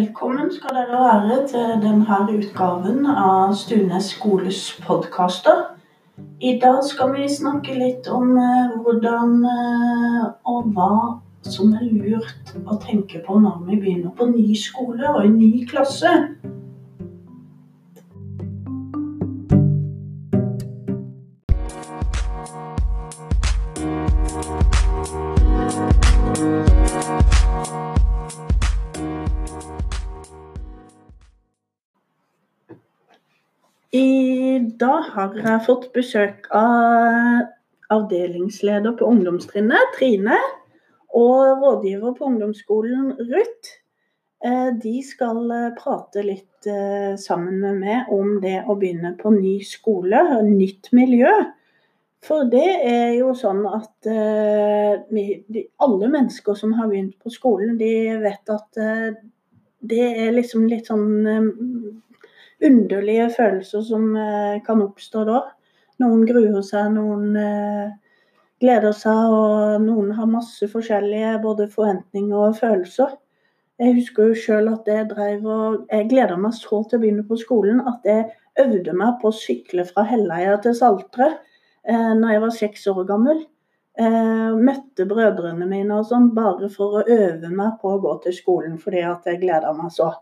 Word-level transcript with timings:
Velkommen 0.00 0.48
skal 0.52 0.76
dere 0.78 0.98
være 1.02 1.34
til 1.50 1.72
denne 1.82 2.18
utgaven 2.32 3.04
av 3.10 3.50
Stunes 3.58 4.06
skoles 4.14 4.60
podkaster. 4.86 5.58
I 6.40 6.54
dag 6.62 6.78
skal 6.88 7.10
vi 7.18 7.26
snakke 7.28 7.74
litt 7.76 8.08
om 8.08 8.30
eh, 8.40 8.78
hvordan 8.80 9.34
eh, 9.50 10.22
og 10.48 10.70
hva 10.72 10.94
som 11.44 11.74
er 11.76 11.84
lurt 11.90 12.54
å 12.64 12.78
tenke 12.80 13.20
på 13.26 13.36
når 13.44 13.58
vi 13.66 13.76
begynner 13.82 14.14
på 14.16 14.30
ny 14.30 14.54
skole 14.56 15.04
og 15.10 15.26
i 15.26 15.34
ny 15.34 15.66
klasse. 15.68 16.14
I 34.80 34.84
dag 34.86 35.08
har 35.12 35.34
jeg 35.36 35.60
fått 35.66 35.82
besøk 35.92 36.46
av 36.56 37.42
avdelingsleder 37.92 38.94
på 38.96 39.10
ungdomstrinnet, 39.12 39.90
Trine, 39.92 40.38
og 41.12 41.60
rådgiver 41.60 42.14
på 42.16 42.30
ungdomsskolen, 42.30 43.10
Ruth. 43.28 43.74
Eh, 44.40 44.70
de 44.80 44.94
skal 45.04 45.52
eh, 45.52 45.74
prate 45.76 46.24
litt 46.24 46.64
eh, 46.64 47.12
sammen 47.20 47.60
med 47.60 47.76
meg 47.82 48.08
om 48.16 48.40
det 48.40 48.64
å 48.64 48.78
begynne 48.80 49.12
på 49.20 49.34
ny 49.36 49.58
skole, 49.68 50.24
nytt 50.48 50.88
miljø. 50.96 51.28
For 52.24 52.48
det 52.48 52.80
er 52.80 53.12
jo 53.18 53.36
sånn 53.36 53.60
at 53.68 54.08
alle 54.08 56.12
mennesker 56.16 56.56
som 56.56 56.72
har 56.80 56.88
begynt 56.88 57.20
på 57.20 57.36
skolen, 57.36 57.76
de 57.76 58.16
vet 58.24 58.56
at 58.56 58.84
det 59.92 60.06
er 60.24 60.32
liksom 60.32 60.72
litt 60.72 60.88
sånn 60.88 62.00
underlige 62.66 63.30
følelser 63.36 63.82
som 63.86 64.12
eh, 64.16 64.60
kan 64.66 64.82
oppstå 64.84 65.24
da. 65.28 65.40
Noen 66.00 66.24
gruer 66.28 66.62
seg, 66.64 66.92
noen 66.94 67.36
eh, 67.36 67.90
gleder 68.60 68.94
seg, 68.96 69.34
og 69.34 69.82
noen 69.84 70.12
har 70.16 70.30
masse 70.30 70.68
forskjellige 70.72 71.38
både 71.44 71.68
forventninger 71.72 72.48
og 72.48 72.56
følelser. 72.60 73.16
Jeg 73.80 73.96
husker 73.96 74.28
jo 74.28 74.36
sjøl 74.36 74.66
at 74.74 74.88
jeg 74.88 75.06
drev 75.08 75.46
og 75.48 75.76
Jeg 75.88 76.10
gleda 76.10 76.36
meg 76.36 76.52
så 76.52 76.82
til 76.84 76.98
å 76.98 77.00
begynne 77.00 77.24
på 77.28 77.38
skolen 77.40 77.80
at 77.88 78.04
jeg 78.04 78.26
øvde 78.60 78.92
meg 78.92 79.16
på 79.22 79.30
å 79.30 79.36
sykle 79.36 79.86
fra 79.88 80.04
Helleia 80.04 80.58
til 80.60 80.76
Saltre 80.76 81.30
eh, 81.88 82.12
når 82.18 82.34
jeg 82.34 82.42
var 82.44 82.54
seks 82.58 82.86
år 82.92 83.06
gammel. 83.08 83.40
Eh, 84.00 84.50
møtte 84.66 85.06
brødrene 85.08 85.66
mine 85.68 85.96
og 85.96 86.10
sånn 86.10 86.28
bare 86.36 86.68
for 86.72 87.00
å 87.00 87.06
øve 87.06 87.48
meg 87.48 87.80
på 87.80 87.94
å 87.94 88.02
gå 88.04 88.12
til 88.26 88.36
skolen 88.36 88.76
fordi 88.80 89.02
at 89.08 89.26
jeg 89.28 89.40
gleda 89.46 89.72
meg 89.76 89.92
så. 89.96 90.12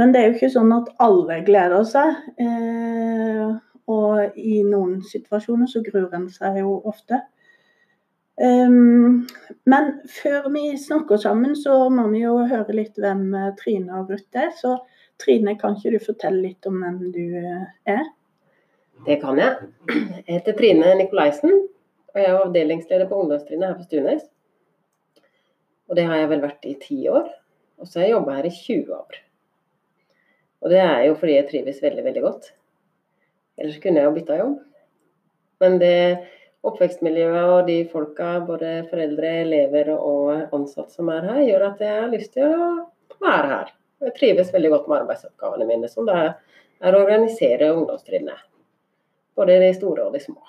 Men 0.00 0.14
det 0.14 0.20
er 0.20 0.26
jo 0.28 0.34
ikke 0.38 0.54
sånn 0.54 0.72
at 0.74 0.90
alle 1.02 1.38
gleder 1.46 1.84
seg. 1.86 2.16
Eh, 2.42 3.52
og 3.90 4.40
i 4.40 4.62
noen 4.66 4.98
situasjoner 5.04 5.68
så 5.70 5.84
gruer 5.84 6.12
en 6.16 6.26
seg 6.32 6.58
jo 6.62 6.78
ofte. 6.88 7.20
Um, 8.34 9.28
men 9.70 9.92
før 10.10 10.48
vi 10.50 10.72
snakker 10.80 11.20
sammen, 11.22 11.54
så 11.54 11.84
må 11.92 12.08
vi 12.10 12.24
jo 12.24 12.40
høre 12.50 12.74
litt 12.74 12.98
hvem 12.98 13.28
eh, 13.38 13.52
Trine 13.60 14.00
og 14.00 14.10
Ruth 14.10 14.40
er. 14.40 14.50
Så 14.58 14.78
Trine, 15.22 15.54
kan 15.60 15.76
ikke 15.78 15.94
du 15.94 16.02
fortelle 16.02 16.42
litt 16.42 16.66
om 16.66 16.80
hvem 16.82 16.98
du 17.14 17.22
eh, 17.38 17.68
er? 17.94 18.02
Det 19.06 19.20
kan 19.22 19.38
jeg. 19.38 19.68
Jeg 19.92 20.26
heter 20.32 20.58
Trine 20.58 20.96
Nikolaisen, 20.98 21.54
og 22.10 22.18
jeg 22.18 22.30
er 22.30 22.40
avdelingsleder 22.40 23.10
på 23.10 23.20
ungdomstrinnet 23.22 23.68
her 23.68 23.78
på 23.78 23.86
Stunes. 23.86 24.26
Og 25.90 25.98
det 25.98 26.08
har 26.08 26.22
jeg 26.22 26.32
vel 26.32 26.42
vært 26.42 26.66
i 26.66 26.74
ti 26.80 26.98
år. 27.12 27.28
Og 27.78 27.86
så 27.86 28.00
har 28.00 28.08
jeg 28.08 28.16
jobba 28.16 28.38
her 28.38 28.48
i 28.48 28.54
20 28.54 28.94
år. 28.96 29.20
Og 30.64 30.72
det 30.72 30.80
er 30.80 31.02
jo 31.08 31.16
fordi 31.20 31.36
jeg 31.36 31.48
trives 31.50 31.82
veldig, 31.84 32.04
veldig 32.06 32.22
godt. 32.24 32.48
Ellers 33.60 33.76
kunne 33.82 34.00
jeg 34.00 34.08
jo 34.08 34.14
bytta 34.16 34.38
jobb. 34.40 34.54
Men 35.62 35.76
det 35.82 35.98
oppvekstmiljøet 36.64 37.50
og 37.52 37.68
de 37.68 37.76
folka, 37.92 38.30
både 38.48 38.72
foreldre, 38.88 39.34
elever 39.44 39.92
og 39.94 40.56
ansatte 40.56 40.96
som 40.96 41.12
er 41.12 41.28
her, 41.28 41.42
gjør 41.44 41.66
at 41.68 41.84
jeg 41.84 42.00
har 42.00 42.10
lyst 42.14 42.32
til 42.36 42.48
å 42.48 42.70
være 43.20 43.50
her. 43.52 43.74
Jeg 44.04 44.16
trives 44.16 44.52
veldig 44.54 44.72
godt 44.72 44.88
med 44.88 45.02
arbeidsoppgavene 45.02 45.68
mine, 45.68 45.92
som 45.92 46.08
det 46.08 46.16
er 46.24 46.96
å 46.96 47.04
organisere 47.04 47.70
ungdomstrinnet. 47.76 48.48
Både 49.36 49.60
de 49.60 49.70
store 49.76 50.08
og 50.08 50.16
de 50.16 50.24
små. 50.24 50.40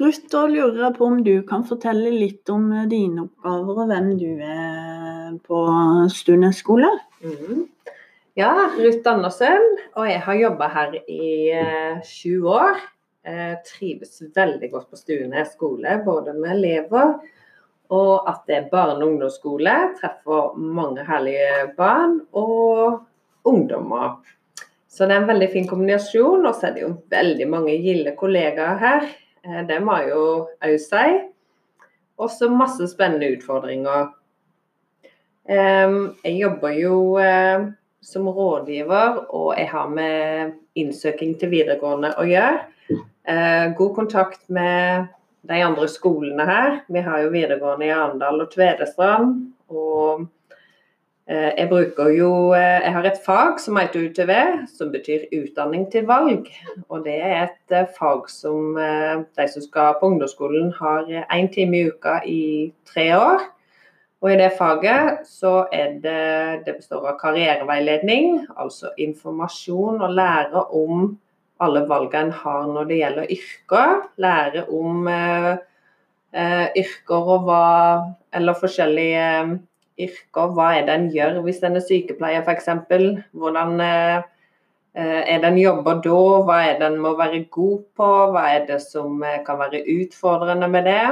Ruth, 0.00 0.22
da 0.32 0.46
lurer 0.48 0.78
jeg 0.80 0.96
på 0.96 1.08
om 1.10 1.18
du 1.24 1.34
kan 1.48 1.66
fortelle 1.68 2.12
litt 2.14 2.48
om 2.52 2.70
eh, 2.72 2.86
dine 2.88 3.26
oppgaver 3.26 3.82
og 3.84 3.90
hvem 3.90 4.12
du 4.20 4.30
er 4.46 5.34
på 5.44 5.64
Stunes 6.12 6.62
skole? 6.64 6.88
Mm. 7.20 7.66
Ja, 8.38 8.54
Ruth 8.78 9.10
Andersen, 9.10 9.66
og 9.98 10.08
jeg 10.08 10.22
har 10.24 10.38
jobba 10.40 10.70
her 10.72 10.96
i 11.02 11.26
eh, 11.52 12.00
sju 12.06 12.48
år. 12.48 12.80
Jeg 13.28 13.60
trives 13.68 14.22
veldig 14.32 14.70
godt 14.72 14.88
på 14.88 14.96
Stunes 14.96 15.52
skole, 15.52 15.98
både 16.06 16.32
med 16.38 16.56
elever 16.56 17.18
og 17.90 18.28
at 18.30 18.42
det 18.46 18.56
er 18.56 18.68
barne- 18.70 19.02
og 19.02 19.08
ungdomsskole. 19.08 19.72
Treffer 19.98 20.54
mange 20.56 21.04
herlige 21.06 21.72
barn 21.76 22.20
og 22.32 23.00
ungdommer. 23.44 24.20
Så 24.88 25.06
det 25.06 25.16
er 25.16 25.22
en 25.22 25.30
veldig 25.30 25.48
fin 25.52 25.66
kombinasjon. 25.66 26.46
Og 26.46 26.54
så 26.54 26.68
er 26.68 26.76
det 26.76 26.84
jo 26.84 26.92
veldig 27.10 27.48
mange 27.50 27.74
gilde 27.82 28.14
kollegaer 28.18 28.78
her. 28.78 29.08
Det 29.42 29.78
må 29.82 29.96
jeg 30.00 30.10
jo 30.12 30.24
òg 30.60 30.78
si. 30.82 31.04
Også 32.20 32.50
masse 32.52 32.88
spennende 32.90 33.30
utfordringer. 33.36 34.10
Jeg 35.50 36.34
jobber 36.36 36.74
jo 36.76 36.96
eh, 37.18 37.64
som 38.04 38.28
rådgiver, 38.28 39.24
og 39.34 39.54
jeg 39.58 39.68
har 39.72 39.88
med 39.88 40.52
innsøking 40.78 41.32
til 41.40 41.50
videregående 41.54 42.12
å 42.20 42.26
gjøre. 42.28 42.60
Eh, 43.30 43.72
god 43.76 43.94
kontakt 43.96 44.44
med 44.52 45.08
de 45.48 45.62
andre 45.64 45.88
skolene 45.88 46.46
her. 46.48 46.78
Vi 46.88 47.02
har 47.04 47.24
jo 47.24 47.32
videregående 47.32 47.88
i 47.88 47.94
Arendal 47.94 48.44
og 48.44 48.52
Tvedestrand. 48.52 49.36
Og 49.72 50.26
jeg 51.28 51.68
bruker 51.68 52.08
jo 52.16 52.30
eh, 52.56 52.80
Jeg 52.82 52.92
har 52.92 53.06
et 53.06 53.20
fag 53.24 53.60
som 53.62 53.76
heter 53.76 54.08
UTV, 54.08 54.32
som 54.66 54.90
betyr 54.90 55.28
utdanning 55.36 55.86
til 55.92 56.06
valg. 56.08 56.48
Og 56.88 57.04
det 57.04 57.20
er 57.22 57.44
et 57.44 57.76
eh, 57.76 57.86
fag 57.98 58.26
som 58.32 58.74
de 58.74 59.46
som 59.52 59.62
skal 59.62 59.94
på 60.00 60.10
ungdomsskolen 60.10 60.72
har 60.80 61.06
én 61.30 61.50
time 61.54 61.76
i 61.76 61.88
uka 61.90 62.20
i 62.26 62.72
tre 62.88 63.12
år. 63.18 63.46
Og 64.20 64.32
i 64.32 64.36
det 64.36 64.50
faget 64.58 65.24
så 65.24 65.64
er 65.72 65.96
det 66.02 66.66
Det 66.66 66.76
består 66.76 67.06
av 67.08 67.18
karriereveiledning, 67.20 68.46
altså 68.56 68.90
informasjon 68.98 70.02
og 70.02 70.14
lære 70.14 70.64
om 70.76 71.18
alle 71.60 71.84
valgene 71.88 72.28
en 72.28 72.32
har 72.32 72.66
når 72.66 72.84
det 72.88 73.00
gjelder 73.00 73.32
yrker. 73.36 73.96
Lære 74.16 74.66
om 74.68 75.08
eh, 75.08 75.56
yrker 76.76 77.34
og 77.36 77.48
hva 77.48 77.64
Eller 78.32 78.54
forskjellige 78.54 79.58
yrker. 80.06 80.52
Hva 80.56 80.70
er 80.78 80.86
det 80.88 80.96
en 80.96 81.08
gjør 81.14 81.40
hvis 81.44 81.62
en 81.66 81.78
er 81.78 81.84
sykepleier 81.84 82.46
f.eks. 82.46 82.68
Hvordan 83.36 83.82
eh, 83.84 84.22
er 84.94 85.42
det 85.42 85.50
en 85.50 85.60
jobber 85.60 86.00
da? 86.04 86.22
Hva 86.46 86.58
er 86.68 86.80
det 86.80 86.88
en 86.90 87.00
må 87.02 87.14
være 87.18 87.44
god 87.52 87.84
på? 87.96 88.08
Hva 88.34 88.46
er 88.54 88.66
det 88.70 88.80
som 88.84 89.22
eh, 89.22 89.42
kan 89.46 89.60
være 89.62 89.84
utfordrende 89.96 90.70
med 90.70 90.88
det? 90.90 91.04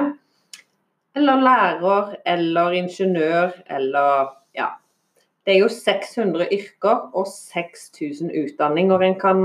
Eller 1.18 1.40
lærer, 1.42 2.14
eller 2.26 2.76
ingeniør, 2.78 3.54
eller 3.70 4.34
ja. 4.54 4.72
Det 5.44 5.54
er 5.54 5.62
jo 5.62 5.70
600 5.72 6.50
yrker 6.52 7.08
og 7.16 7.26
6000 7.32 8.30
utdanninger 8.36 9.02
en 9.02 9.16
kan 9.18 9.40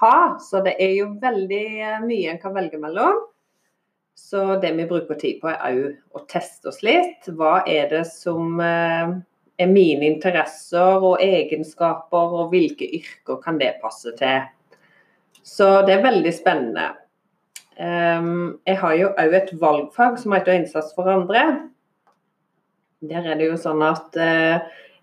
ha, 0.00 0.14
så 0.40 0.62
det 0.64 0.72
er 0.80 0.94
jo 0.96 1.10
veldig 1.20 1.66
mye 2.06 2.32
en 2.32 2.40
kan 2.40 2.56
velge 2.56 2.80
mellom. 2.80 3.20
Så 4.18 4.56
det 4.56 4.72
vi 4.72 4.86
bruker 4.86 5.14
tid 5.14 5.38
på, 5.40 5.48
er 5.48 5.76
òg 5.78 6.18
å 6.18 6.24
teste 6.28 6.72
oss 6.72 6.82
litt. 6.82 7.28
Hva 7.38 7.62
er 7.70 7.86
det 7.92 8.02
som 8.10 8.58
eh, 8.60 9.14
er 9.62 9.70
mine 9.70 10.08
interesser 10.10 11.06
og 11.06 11.22
egenskaper, 11.22 12.34
og 12.40 12.50
hvilke 12.50 12.88
yrker 12.98 13.38
kan 13.44 13.62
det 13.62 13.76
passe 13.80 14.12
til? 14.18 14.42
Så 15.46 15.70
det 15.86 15.96
er 15.96 16.04
veldig 16.04 16.34
spennende. 16.34 16.90
Ehm, 17.78 18.58
jeg 18.66 18.82
har 18.82 18.98
jo 18.98 19.14
òg 19.14 19.38
et 19.38 19.54
valgfag 19.62 20.18
som 20.18 20.34
heter 20.34 20.58
innsats 20.58 20.92
for 20.98 21.08
andre. 21.14 21.46
Der 23.06 23.22
er 23.22 23.38
det 23.38 23.52
jo 23.52 23.56
sånn 23.62 23.86
at 23.86 24.18
eh, 24.18 24.58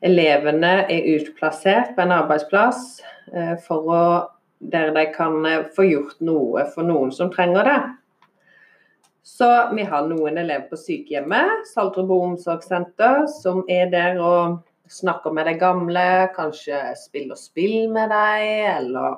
elevene 0.05 0.77
er 0.91 1.11
utplassert 1.15 1.95
på 1.95 2.03
en 2.03 2.17
arbeidsplass 2.19 2.99
eh, 3.31 3.55
for 3.63 3.87
å, 3.87 4.05
der 4.59 4.91
de 4.93 5.09
kan 5.15 5.39
få 5.73 5.87
gjort 5.87 6.19
noe 6.19 6.67
for 6.75 6.83
noen 6.85 7.15
som 7.15 7.31
trenger 7.31 7.71
det. 7.71 7.83
Så 9.25 9.47
vi 9.73 9.81
har 9.83 10.05
noen 10.05 10.37
elever 10.37 10.67
på 10.69 10.77
sykehjemmet, 10.77 11.65
Saltrebo 11.71 12.19
omsorgssenter, 12.27 13.23
som 13.31 13.63
er 13.73 13.89
der 13.89 14.19
og 14.21 14.59
snakker 14.93 15.33
med 15.33 15.49
de 15.49 15.55
gamle. 15.57 16.03
Kanskje 16.35 16.81
spiller 16.99 17.39
spill 17.39 17.89
med 17.89 18.13
dem, 18.13 18.67
eller 18.75 19.17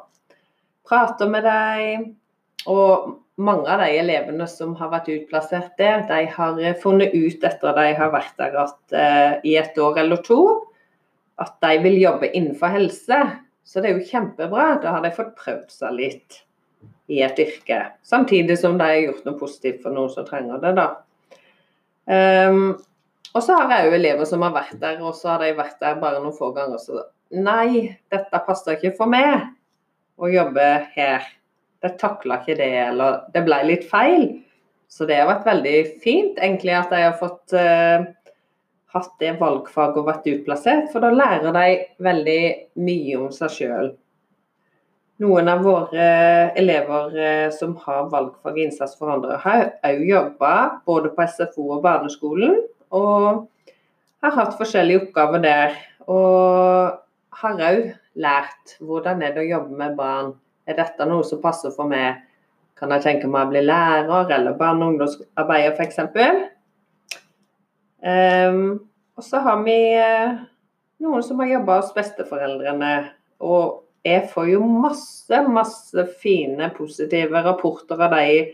prater 0.87 1.27
med 1.27 1.43
dem. 1.43 2.07
Og 2.71 3.17
mange 3.35 3.67
av 3.67 3.83
de 3.83 3.99
elevene 3.99 4.47
som 4.47 4.77
har 4.79 4.93
vært 4.95 5.11
utplassert 5.11 5.75
der, 5.75 6.07
de 6.07 6.23
har 6.37 6.63
funnet 6.79 7.11
ut 7.11 7.43
etter 7.43 7.73
at 7.73 7.83
de 7.83 7.91
har 7.99 8.15
vært 8.15 8.39
der 8.39 8.57
at 8.63 8.79
uh, 8.95 9.33
i 9.43 9.57
et 9.59 9.75
år 9.75 9.99
eller 10.05 10.23
to, 10.23 10.41
at 11.43 11.59
de 11.67 11.75
vil 11.83 11.99
jobbe 11.99 12.31
innenfor 12.31 12.71
helse. 12.79 13.19
Så 13.67 13.83
det 13.83 13.91
er 13.91 13.99
jo 13.99 14.07
kjempebra. 14.07 14.77
Da 14.79 14.95
har 14.95 15.03
de 15.03 15.11
fått 15.11 15.35
prøvd 15.35 15.67
seg 15.81 15.99
litt 15.99 16.45
i 17.07 17.21
et 17.23 17.39
yrke. 17.39 17.79
Samtidig 18.07 18.57
som 18.59 18.77
de 18.79 18.87
har 18.87 18.99
gjort 18.99 19.27
noe 19.27 19.39
positivt 19.39 19.83
for 19.83 19.95
noen 19.95 20.11
som 20.13 20.27
trenger 20.27 20.59
det, 20.63 20.73
da. 20.77 20.87
Um, 22.07 22.77
og 23.35 23.43
så 23.43 23.57
har 23.59 23.73
jeg 23.73 23.89
òg 23.89 23.97
elever 23.99 24.27
som 24.27 24.43
har 24.43 24.55
vært 24.55 24.79
der, 24.81 24.99
og 25.03 25.15
så 25.15 25.33
har 25.33 25.43
de 25.43 25.55
vært 25.57 25.79
der 25.83 25.99
bare 26.01 26.21
noen 26.23 26.35
få 26.35 26.51
ganger. 26.55 26.81
Så 26.81 27.03
nei, 27.35 27.97
dette 28.11 28.43
passer 28.47 28.77
ikke 28.77 28.95
for 28.99 29.11
meg 29.11 29.49
å 30.17 30.31
jobbe 30.31 30.67
her 30.95 31.27
jeg 31.85 31.97
takla 32.01 32.39
ikke 32.41 32.57
det, 32.57 32.71
eller 32.87 33.23
det 33.33 33.43
ble 33.45 33.61
litt 33.67 33.87
feil. 33.89 34.27
Så 34.89 35.05
det 35.07 35.19
har 35.19 35.29
vært 35.29 35.47
veldig 35.47 35.77
fint 36.03 36.39
egentlig 36.39 36.73
at 36.77 36.93
jeg 36.95 37.05
har 37.05 37.17
fått 37.19 37.53
uh, 37.53 38.07
hatt 38.95 39.13
det 39.21 39.35
valgfaget 39.41 39.99
og 40.01 40.07
vært 40.07 40.29
utplassert, 40.31 40.87
for 40.93 41.03
da 41.03 41.11
lærer 41.13 41.53
de 41.55 41.67
veldig 42.03 42.41
mye 42.87 43.19
om 43.19 43.31
seg 43.35 43.53
sjøl. 43.53 43.91
Noen 45.17 45.49
av 45.49 45.63
våre 45.65 46.07
elever 46.59 47.15
uh, 47.17 47.49
som 47.53 47.73
har 47.87 48.09
valgfag 48.11 48.59
i 48.59 48.67
innsats 48.67 48.97
for 48.99 49.09
andre, 49.09 49.39
har 49.41 49.63
òg 49.87 50.03
jobba 50.05 50.53
både 50.85 51.09
på 51.15 51.25
SFO 51.25 51.71
og 51.77 51.85
barneskolen, 51.85 52.59
og 52.93 53.47
har 54.21 54.35
hatt 54.37 54.57
forskjellige 54.59 55.07
oppgaver 55.07 55.41
der. 55.41 55.77
Og 56.07 56.99
har 57.41 57.63
òg 57.71 57.87
lært 58.17 58.77
hvordan 58.81 59.21
det 59.21 59.31
er 59.31 59.41
å 59.41 59.47
jobbe 59.47 59.79
med 59.79 59.97
barn 59.97 60.35
er 60.67 60.77
dette 60.77 61.07
noe 61.07 61.25
som 61.25 61.41
passer 61.41 61.73
for 61.73 61.89
meg? 61.89 62.21
Kan 62.77 62.91
jeg 62.93 63.05
tenke 63.05 63.29
meg 63.31 63.47
å 63.47 63.51
bli 63.51 63.63
lærer 63.65 64.33
eller 64.35 64.57
barne- 64.59 64.85
og 64.85 64.93
ungdomsarbeider 64.93 65.73
f.eks.? 65.73 65.99
Um, 66.05 66.43
ehm, 68.11 68.63
og 69.17 69.25
så 69.25 69.41
har 69.41 69.63
vi 69.65 69.77
uh, 69.97 70.37
noen 71.01 71.25
som 71.25 71.41
har 71.41 71.55
jobba 71.55 71.79
hos 71.79 71.95
besteforeldrene. 71.95 72.93
Og 73.41 73.86
jeg 74.07 74.29
får 74.31 74.53
jo 74.53 74.61
masse, 74.67 75.41
masse 75.51 76.05
fine, 76.21 76.69
positive 76.77 77.43
rapporter 77.43 77.99
av 78.07 78.15
de 78.15 78.47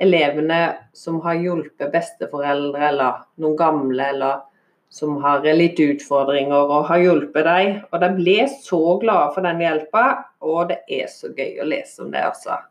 elevene 0.00 0.60
som 0.96 1.18
har 1.24 1.40
hjulpet 1.42 1.92
besteforeldre 1.92 2.86
eller 2.92 3.20
noen 3.42 3.58
gamle, 3.58 4.06
eller 4.14 4.46
som 4.90 5.20
har 5.22 5.44
litt 5.54 5.78
utfordringer 5.80 6.72
og 6.72 6.88
har 6.88 7.02
hjulpet 7.04 7.46
dem. 7.46 7.76
Og 7.90 8.00
de 8.02 8.10
blir 8.16 8.48
så 8.50 8.80
glade 9.02 9.34
for 9.36 9.46
den 9.46 9.62
hjelpa, 9.62 10.04
og 10.42 10.72
det 10.72 10.80
er 10.88 11.10
så 11.12 11.30
gøy 11.36 11.60
å 11.60 11.68
lese 11.68 12.02
om 12.04 12.10
det, 12.14 12.24
altså. 12.32 12.62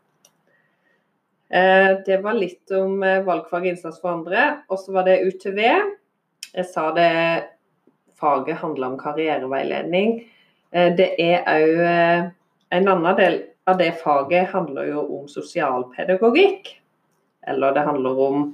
Eh, 1.50 1.96
det 2.06 2.20
var 2.22 2.36
litt 2.38 2.70
om 2.76 3.00
eh, 3.02 3.22
valgfag 3.26 3.70
innsats 3.72 3.98
for 4.02 4.12
andre. 4.12 4.60
Og 4.70 4.78
så 4.82 4.94
var 4.94 5.08
det 5.08 5.22
UTV. 5.26 5.62
Jeg 6.50 6.66
sa 6.70 6.90
det 6.94 7.10
faget 8.20 8.60
handler 8.60 8.92
om 8.92 9.00
karriereveiledning. 9.00 10.20
Eh, 10.72 10.92
det 10.96 11.14
er 11.18 11.44
òg 11.48 12.32
En 12.70 12.86
annen 12.86 13.16
del 13.18 13.40
av 13.66 13.78
det 13.78 13.96
faget 13.98 14.52
handler 14.52 14.92
jo 14.92 15.00
om 15.18 15.24
sosialpedagogikk. 15.28 16.68
Eller 17.50 17.74
det 17.74 17.82
handler 17.82 18.20
om 18.22 18.44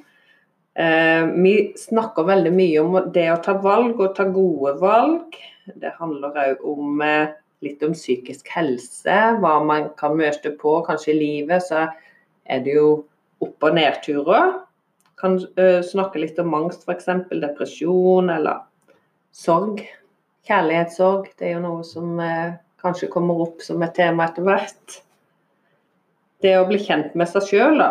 Eh, 0.77 1.27
vi 1.27 1.75
snakker 1.77 2.27
veldig 2.29 2.51
mye 2.53 2.81
om 2.85 2.97
det 3.13 3.31
å 3.33 3.41
ta 3.41 3.55
valg 3.65 4.01
og 4.01 4.13
ta 4.17 4.27
gode 4.29 4.75
valg. 4.83 5.39
Det 5.73 5.95
handler 5.97 6.37
òg 6.43 6.67
om 6.69 7.01
eh, 7.01 7.33
litt 7.65 7.81
om 7.87 7.95
psykisk 7.97 8.51
helse, 8.53 9.17
hva 9.41 9.55
man 9.65 9.89
kan 9.97 10.19
møte 10.21 10.53
på. 10.61 10.75
Kanskje 10.85 11.15
i 11.15 11.19
livet 11.23 11.65
så 11.65 11.87
er 12.45 12.61
det 12.67 12.77
jo 12.77 12.91
opp- 13.41 13.65
og 13.65 13.79
nedturer. 13.79 14.53
Kan 15.17 15.39
eh, 15.57 15.81
snakke 15.81 16.21
litt 16.21 16.37
om 16.45 16.53
angst, 16.59 16.85
f.eks. 16.85 17.09
depresjon 17.33 18.29
eller 18.37 18.67
sorg. 19.33 19.81
Kjærlighetssorg. 20.47 21.33
Det 21.39 21.49
er 21.49 21.57
jo 21.57 21.65
noe 21.65 21.85
som 21.87 22.17
uh, 22.23 22.55
kanskje 22.83 23.11
kommer 23.13 23.43
opp 23.47 23.65
som 23.65 23.83
et 23.83 23.95
tema 23.97 24.29
etter 24.29 24.47
hvert. 24.47 24.99
Det 26.43 26.55
å 26.59 26.67
bli 26.69 26.79
kjent 26.83 27.17
med 27.19 27.31
seg 27.31 27.49
sjøl, 27.49 27.81
da. 27.81 27.91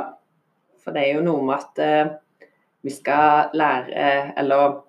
For 0.86 0.96
det 0.96 1.04
er 1.04 1.18
jo 1.18 1.26
noe 1.26 1.42
med 1.48 1.56
at 1.58 1.80
eh, 1.82 2.12
vi 2.86 2.92
skal 2.94 3.56
lære 3.58 4.10
eller 4.38 4.84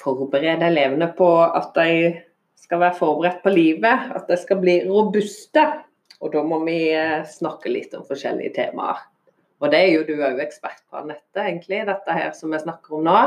forberede 0.00 0.64
elevene 0.64 1.10
på 1.16 1.28
at 1.44 1.76
de 1.76 2.14
skal 2.56 2.80
være 2.80 2.96
forberedt 2.96 3.42
på 3.44 3.52
livet, 3.52 4.08
at 4.16 4.24
de 4.30 4.38
skal 4.40 4.62
bli 4.62 4.78
robuste. 4.88 5.66
Og 6.24 6.32
da 6.32 6.40
må 6.40 6.62
vi 6.64 6.78
eh, 6.96 7.20
snakke 7.28 7.72
litt 7.72 7.92
om 7.96 8.06
forskjellige 8.08 8.54
temaer. 8.56 9.04
Og 9.60 9.70
det 9.72 9.82
er 9.82 9.92
jo 9.92 10.06
du 10.08 10.16
òg 10.16 10.40
ekspert 10.40 10.82
på, 10.88 10.98
Anette, 11.00 11.42
egentlig, 11.42 11.84
dette 11.88 12.16
her 12.16 12.32
som 12.36 12.52
vi 12.52 12.60
snakker 12.60 12.96
om 12.98 13.04
nå. 13.04 13.20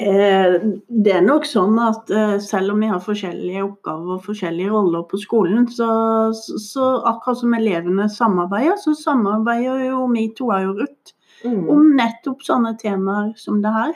Eh, 0.00 0.54
det 0.88 1.12
er 1.12 1.24
nok 1.24 1.44
sånn 1.48 1.76
at 1.82 2.10
eh, 2.14 2.36
selv 2.40 2.72
om 2.72 2.80
vi 2.80 2.88
har 2.88 3.02
forskjellige 3.04 3.64
oppgaver 3.66 4.14
og 4.16 4.22
forskjellige 4.24 4.72
roller 4.72 5.02
på 5.10 5.20
skolen, 5.20 5.66
så, 5.68 5.88
så 6.32 6.92
akkurat 7.10 7.40
som 7.42 7.56
elevene 7.58 8.06
samarbeider, 8.12 8.78
så 8.80 8.94
samarbeider 8.96 9.90
jo 9.90 10.06
vi 10.14 10.28
to 10.38 10.48
jo 10.54 10.72
Ruth 10.78 11.12
mm. 11.44 11.66
om 11.68 11.90
nettopp 11.98 12.46
sånne 12.46 12.76
temaer 12.80 13.34
som 13.40 13.60
det 13.64 13.74
her. 13.76 13.92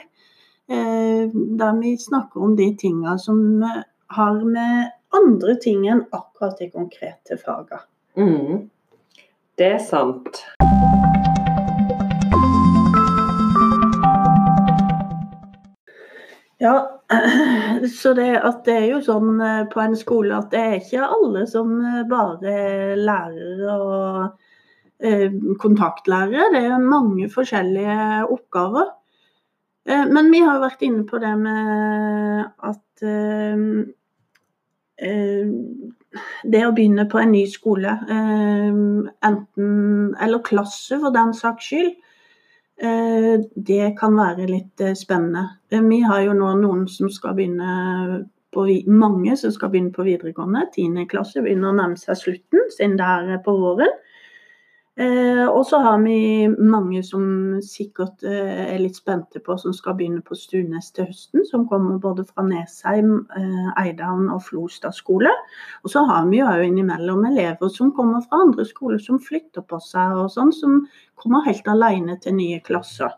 Eh, 0.69 1.25
der 1.33 1.81
vi 1.81 1.95
snakker 2.01 2.45
om 2.49 2.53
de 2.59 2.69
tinga 2.77 3.17
som 3.21 3.65
har 4.13 4.39
med 4.45 4.93
andre 5.15 5.57
ting 5.61 5.87
enn 5.89 6.05
akkurat 6.13 6.57
de 6.61 6.69
konkrete 6.69 7.39
fagene. 7.41 7.81
Mm. 8.19 8.65
Det 9.57 9.73
er 9.77 9.81
sant. 9.81 10.43
Ja, 16.63 16.75
så 18.01 18.13
det, 18.15 18.29
det, 18.65 18.73
er 18.73 18.85
jo 18.93 19.01
sånn 19.03 19.41
eh, 19.43 19.63
på 19.71 19.81
en 19.83 19.95
skole 19.99 20.37
at 20.37 20.53
det 20.53 20.61
er 20.61 20.75
ikke 20.79 21.09
alle 21.17 21.43
som 21.51 21.73
eh, 21.83 22.03
bare 22.09 22.95
lærer 22.95 23.65
og 23.75 24.43
Eh, 24.99 25.31
kontaktlærere. 25.59 26.53
Det 26.53 26.63
er 26.65 26.77
mange 26.79 27.29
forskjellige 27.29 28.27
oppgaver. 28.31 28.85
Men 29.85 30.31
vi 30.31 30.39
har 30.39 30.55
jo 30.55 30.61
vært 30.63 30.81
inne 30.81 31.03
på 31.05 31.17
det 31.21 31.33
med 31.37 32.45
at 32.65 33.03
det 36.55 36.61
å 36.65 36.71
begynne 36.73 37.05
på 37.11 37.19
en 37.21 37.35
ny 37.35 37.43
skole, 37.51 37.93
enten 39.29 40.15
eller 40.25 40.41
klasse 40.47 40.97
for 41.03 41.13
den 41.13 41.35
saks 41.37 41.69
skyld, 41.69 41.93
det 42.75 43.85
kan 43.99 44.17
være 44.17 44.49
litt 44.49 44.81
spennende. 44.99 45.45
Vi 45.71 45.99
har 46.03 46.25
jo 46.25 46.33
nå 46.35 46.49
noen 46.59 46.81
som 46.91 47.07
skal 47.13 47.37
begynne 47.37 48.25
på, 48.55 48.65
mange 48.91 49.35
som 49.39 49.53
skal 49.55 49.71
begynne 49.71 49.95
på 49.95 50.03
videregående. 50.07 50.65
Tiende 50.75 51.07
klasse 51.11 51.43
begynner 51.43 51.71
å 51.71 51.77
nærme 51.77 51.99
seg 51.99 52.19
slutten, 52.19 52.67
siden 52.75 52.97
det 52.99 53.07
er 53.07 53.39
på 53.45 53.55
våren. 53.59 53.95
Eh, 54.95 55.47
og 55.51 55.65
så 55.67 55.81
har 55.83 55.97
vi 56.05 56.47
mange 56.47 57.01
som 57.03 57.23
sikkert 57.65 58.21
eh, 58.23 58.61
er 58.71 58.79
litt 58.79 58.95
spente 58.95 59.41
på, 59.43 59.57
som 59.59 59.73
skal 59.75 59.97
begynne 59.99 60.21
på 60.23 60.37
Stunes 60.39 60.87
til 60.95 61.09
høsten. 61.09 61.43
Som 61.49 61.65
kommer 61.67 61.99
både 61.99 62.23
fra 62.29 62.45
Nesheim, 62.47 63.17
eh, 63.35 63.71
Eidhavn 63.81 64.29
og 64.31 64.45
Flostad 64.45 64.95
skole. 64.95 65.31
Og 65.83 65.91
så 65.91 66.05
har 66.07 66.29
vi 66.29 66.39
jo 66.39 66.47
òg 66.47 66.63
innimellom 66.69 67.25
elever 67.27 67.71
som 67.73 67.91
kommer 67.95 68.23
fra 68.23 68.39
andre 68.45 68.63
skoler, 68.67 69.01
som 69.03 69.19
flytter 69.19 69.65
på 69.67 69.81
seg 69.83 70.15
og 70.21 70.29
sånn. 70.31 70.53
Som 70.55 70.85
kommer 71.19 71.43
helt 71.47 71.67
alene 71.67 72.15
til 72.23 72.37
nye 72.37 72.61
klasser. 72.63 73.11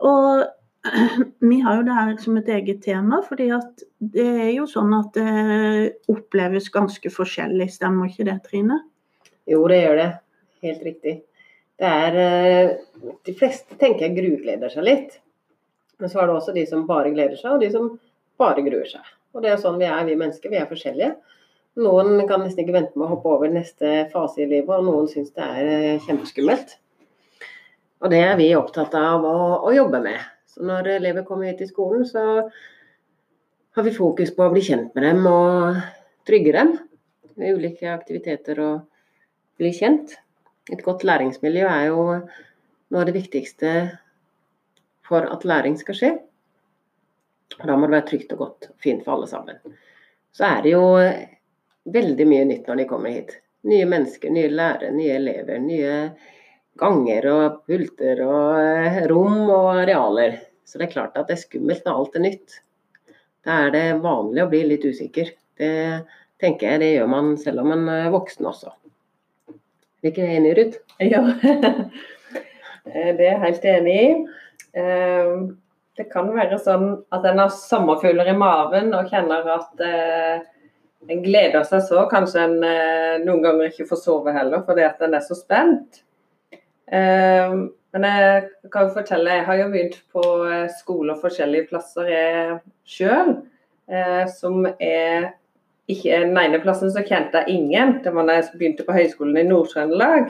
Og 0.00 0.46
vi 1.50 1.58
har 1.66 1.76
jo 1.76 1.84
det 1.84 1.98
her 1.98 2.14
som 2.22 2.38
et 2.40 2.48
eget 2.54 2.80
tema, 2.86 3.18
fordi 3.26 3.50
at 3.52 3.84
det 4.00 4.24
er 4.46 4.54
jo 4.54 4.64
sånn 4.70 4.96
at 4.96 5.12
det 5.20 5.92
oppleves 6.08 6.70
ganske 6.72 7.12
forskjellig. 7.12 7.68
Stemmer 7.76 8.08
ikke 8.08 8.24
det, 8.30 8.38
Trine? 8.48 8.80
Jo, 9.48 9.66
det 9.68 9.82
gjør 9.82 10.00
det 10.00 10.08
helt 10.64 10.84
riktig. 10.86 11.14
Det 11.78 11.88
er 11.88 12.18
eh, 12.22 12.76
De 13.26 13.34
fleste 13.38 13.78
tenker 13.78 14.06
jeg 14.06 14.16
grugleder 14.18 14.72
seg 14.72 14.86
litt. 14.86 15.18
Men 15.98 16.10
så 16.10 16.22
er 16.22 16.28
det 16.28 16.36
også 16.38 16.54
de 16.54 16.64
som 16.66 16.86
bare 16.86 17.10
gleder 17.14 17.38
seg, 17.38 17.56
og 17.56 17.62
de 17.62 17.70
som 17.74 17.90
bare 18.38 18.62
gruer 18.66 18.86
seg. 18.86 19.06
Og 19.34 19.42
det 19.42 19.50
er 19.52 19.60
sånn 19.60 19.80
vi 19.80 19.88
er, 19.88 20.04
vi 20.06 20.16
mennesker. 20.18 20.50
Vi 20.52 20.60
er 20.60 20.70
forskjellige. 20.70 21.16
Noen 21.78 22.24
kan 22.26 22.42
nesten 22.42 22.64
ikke 22.64 22.74
vente 22.74 22.98
med 22.98 23.06
å 23.06 23.12
hoppe 23.12 23.30
over 23.30 23.50
neste 23.52 24.08
fase 24.12 24.42
i 24.42 24.48
livet, 24.50 24.70
og 24.74 24.86
noen 24.86 25.10
syns 25.10 25.30
det 25.36 25.44
er 25.44 25.70
eh, 25.74 26.06
kjempeskummelt. 26.06 26.74
Og 28.02 28.10
det 28.14 28.22
er 28.22 28.36
vi 28.38 28.52
opptatt 28.54 28.94
av 28.98 29.26
å, 29.26 29.38
å 29.66 29.74
jobbe 29.74 30.00
med. 30.02 30.18
Så 30.50 30.66
når 30.66 30.94
elever 30.96 31.26
kommer 31.26 31.50
hit 31.50 31.60
til 31.62 31.70
skolen, 31.70 32.06
så 32.06 32.24
har 33.78 33.86
vi 33.86 33.94
fokus 33.94 34.30
på 34.34 34.46
å 34.46 34.52
bli 34.54 34.62
kjent 34.66 34.94
med 34.96 35.06
dem 35.06 35.26
og 35.30 35.82
trygge 36.26 36.54
dem 36.56 36.72
med 37.38 37.58
ulike 37.58 37.90
aktiviteter 37.92 38.58
og 38.62 38.80
bli 39.58 39.70
kjent. 39.74 40.16
Et 40.72 40.84
godt 40.84 41.04
læringsmiljø 41.08 41.64
er 41.66 41.84
jo 41.88 42.02
noe 42.12 43.00
av 43.00 43.08
det 43.08 43.16
viktigste 43.16 43.74
for 45.08 45.24
at 45.24 45.46
læring 45.48 45.78
skal 45.80 45.96
skje. 45.96 46.10
Da 47.58 47.76
må 47.76 47.88
det 47.88 47.96
være 47.96 48.08
trygt 48.10 48.32
og 48.36 48.42
godt 48.44 48.70
og 48.70 48.74
fint 48.84 49.04
for 49.04 49.16
alle 49.16 49.28
sammen. 49.30 49.60
Så 50.36 50.44
er 50.46 50.64
det 50.64 50.74
jo 50.74 50.82
veldig 51.88 52.26
mye 52.28 52.48
nytt 52.50 52.68
når 52.68 52.82
de 52.82 52.88
kommer 52.90 53.14
hit. 53.16 53.38
Nye 53.68 53.86
mennesker, 53.88 54.30
nye 54.32 54.50
lærere, 54.52 54.92
nye 54.94 55.16
elever, 55.16 55.58
nye 55.62 55.94
ganger 56.78 57.26
og 57.32 57.62
pulter 57.66 58.20
og 58.26 58.60
eh, 58.60 59.00
rom 59.10 59.40
og 59.48 59.70
arealer. 59.80 60.38
Så 60.68 60.78
det 60.78 60.88
er 60.88 60.94
klart 60.94 61.16
at 61.18 61.30
det 61.30 61.38
er 61.38 61.44
skummelt 61.46 61.86
når 61.88 62.02
alt 62.02 62.18
er 62.18 62.26
nytt. 62.26 62.58
Da 63.46 63.62
er 63.64 63.72
det 63.74 63.86
vanlig 64.04 64.44
å 64.44 64.50
bli 64.52 64.62
litt 64.68 64.84
usikker. 64.84 65.32
Det 65.58 65.72
tenker 66.38 66.74
jeg 66.74 66.82
det 66.84 66.92
gjør 66.92 67.10
man 67.10 67.32
selv 67.40 67.64
om 67.64 67.72
man 67.72 67.88
er 67.90 68.12
voksen 68.14 68.46
også. 68.46 68.74
Er 70.02 70.12
ikke 70.12 70.28
enig, 70.36 70.54
Ruth? 70.58 70.78
Ja, 71.12 71.22
Eh, 72.88 73.10
det 73.18 73.26
er 73.26 73.34
jeg 73.34 73.40
helt 73.42 73.64
enig 73.68 73.94
i. 74.00 74.12
Eh, 74.80 75.32
Det 75.98 76.06
kan 76.12 76.28
være 76.32 76.56
sånn 76.62 76.86
at 77.12 77.24
en 77.26 77.40
har 77.42 77.50
sommerfugler 77.52 78.30
i 78.30 78.36
maven 78.38 78.92
og 78.96 79.10
kjenner 79.10 79.48
at 79.50 79.82
eh, 79.84 80.44
en 81.10 81.20
gleder 81.24 81.66
seg 81.68 81.82
så. 81.84 82.04
Kanskje 82.08 82.44
en 82.46 82.54
noen 83.26 83.42
ganger 83.42 83.66
ikke 83.68 83.88
får 83.90 84.00
sove 84.04 84.32
heller 84.32 84.62
fordi 84.64 84.86
at 84.86 85.02
en 85.04 85.16
er 85.18 85.24
så 85.26 85.34
spent. 85.36 86.00
Men 86.88 88.06
jeg 88.06 88.70
kan 88.72 88.92
fortelle, 88.94 89.40
jeg 89.40 89.46
har 89.50 89.60
jo 89.60 89.68
begynt 89.74 89.98
på 90.14 90.24
skoler 90.78 91.18
forskjellige 91.20 91.68
plasser 91.72 92.08
jeg 92.14 92.56
sjøl. 92.94 93.34
Som 94.38 94.70
er 94.78 95.32
ikke 95.88 96.20
Den 96.20 96.36
ene 96.36 96.60
plassen 96.60 96.92
så 96.92 97.00
kjente 97.00 97.42
jeg 97.42 97.56
ingen. 97.56 97.98
Det 98.04 98.12
var 98.12 98.26
da 98.28 98.36
jeg 98.36 98.50
begynte 98.58 98.84
på 98.84 98.96
høyskolen 98.96 99.38
i 99.40 99.46
Nord-Trøndelag. 99.48 100.28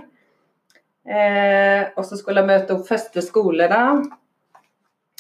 Eh, 1.08 1.88
og 1.96 2.04
så 2.04 2.18
skulle 2.18 2.42
jeg 2.44 2.50
møte 2.50 2.76
opp 2.76 2.86
første 2.86 3.22
skole 3.24 3.64
da, 3.70 3.82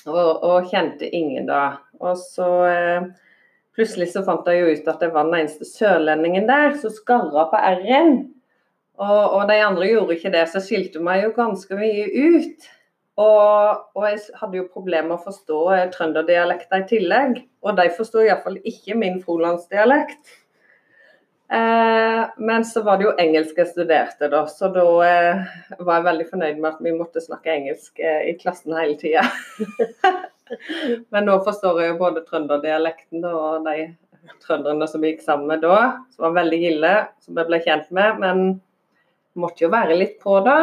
og, 0.04 0.42
og 0.44 0.68
kjente 0.68 1.08
ingen 1.08 1.48
da. 1.48 1.78
Og 1.98 2.18
så 2.20 2.48
eh, 2.68 3.08
plutselig 3.74 4.10
så 4.12 4.22
fant 4.26 4.46
jeg 4.50 4.60
jo 4.60 4.74
ut 4.74 4.90
at 4.92 5.00
det 5.02 5.10
var 5.14 5.28
den 5.28 5.38
eneste 5.40 5.66
sørlendingen 5.68 6.48
der 6.50 6.76
som 6.78 6.92
skarra 6.92 7.48
på 7.50 7.62
R-en. 7.72 8.18
Og, 8.98 9.22
og, 9.22 9.42
de 9.48 9.58
andre 9.62 9.88
gjorde 9.92 10.16
ikke 10.18 10.34
det, 10.34 10.44
så 10.50 10.62
skilte 10.62 11.00
meg 11.02 11.22
jo 11.22 11.34
ganske 11.36 11.78
mye 11.78 12.08
ut. 12.34 12.68
Og, 13.18 13.86
og 13.98 14.04
jeg 14.06 14.20
hadde 14.38 14.60
jo 14.60 14.68
problemer 14.70 15.08
med 15.10 15.16
å 15.16 15.24
forstå 15.24 15.62
eh, 15.74 15.86
trønderdialekter 15.94 16.84
i 16.84 16.90
tillegg. 16.90 17.40
Og 17.66 17.74
de 17.78 17.88
forsto 17.96 18.22
iallfall 18.22 18.60
ikke 18.68 18.94
min 18.98 19.18
frolandsdialekt. 19.24 20.36
Eh, 21.50 22.22
men 22.36 22.64
så 22.64 22.82
var 22.86 22.98
det 22.98 23.08
jo 23.08 23.16
engelsk 23.18 23.56
jeg 23.56 23.70
studerte, 23.70 24.28
da, 24.28 24.42
så 24.52 24.68
da 24.68 24.84
eh, 25.06 25.46
var 25.80 25.94
jeg 25.96 26.06
veldig 26.10 26.26
fornøyd 26.28 26.58
med 26.60 26.68
at 26.74 26.82
vi 26.84 26.92
måtte 26.92 27.22
snakke 27.24 27.54
engelsk 27.54 28.02
eh, 28.04 28.26
i 28.28 28.34
klassen 28.36 28.76
hele 28.76 28.98
tida. 29.00 29.24
men 31.12 31.24
nå 31.24 31.38
forstår 31.46 31.80
jeg 31.80 31.94
jo 31.94 32.02
både 32.02 32.26
trønderdialekten 32.28 33.24
og 33.30 33.64
de 33.64 33.88
trønderne 34.44 34.88
som 34.90 35.00
vi 35.00 35.14
gikk 35.14 35.24
sammen 35.24 35.48
med 35.48 35.64
da, 35.64 35.78
som 36.12 36.28
var 36.28 36.36
veldig 36.42 36.58
gilde, 36.60 36.92
som 37.24 37.40
jeg 37.40 37.48
ble 37.48 37.62
kjent 37.64 37.88
med. 37.96 38.20
Men 38.20 38.44
måtte 39.38 39.64
jo 39.64 39.72
være 39.72 39.96
litt 39.96 40.18
på 40.20 40.36
da. 40.44 40.58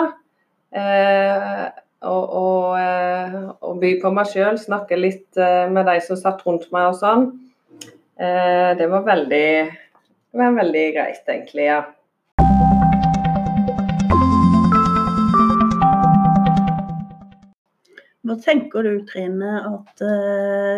Eh, 0.76 1.66
og, 2.06 2.26
og, 2.38 2.78
eh, 2.80 3.36
og, 3.60 3.80
by 3.82 3.92
på 4.02 4.12
meg 4.14 4.30
sjøl, 4.30 4.60
snakke 4.62 4.98
litt 5.00 5.40
eh, 5.42 5.66
med 5.72 5.88
de 5.90 5.98
som 6.06 6.20
satt 6.20 6.44
rundt 6.46 6.68
meg 6.76 6.92
og 6.92 7.00
sånn. 7.02 7.28
det 8.16 8.86
var 8.88 9.02
veldig 9.04 9.48
det 9.68 10.40
var 10.40 10.54
veldig 10.56 10.84
greit, 10.96 11.26
egentlig. 11.28 11.66
ja. 11.68 11.82
Hva 18.26 18.38
tenker 18.42 18.88
du 18.88 19.04
Trine 19.10 19.58
at 19.68 20.06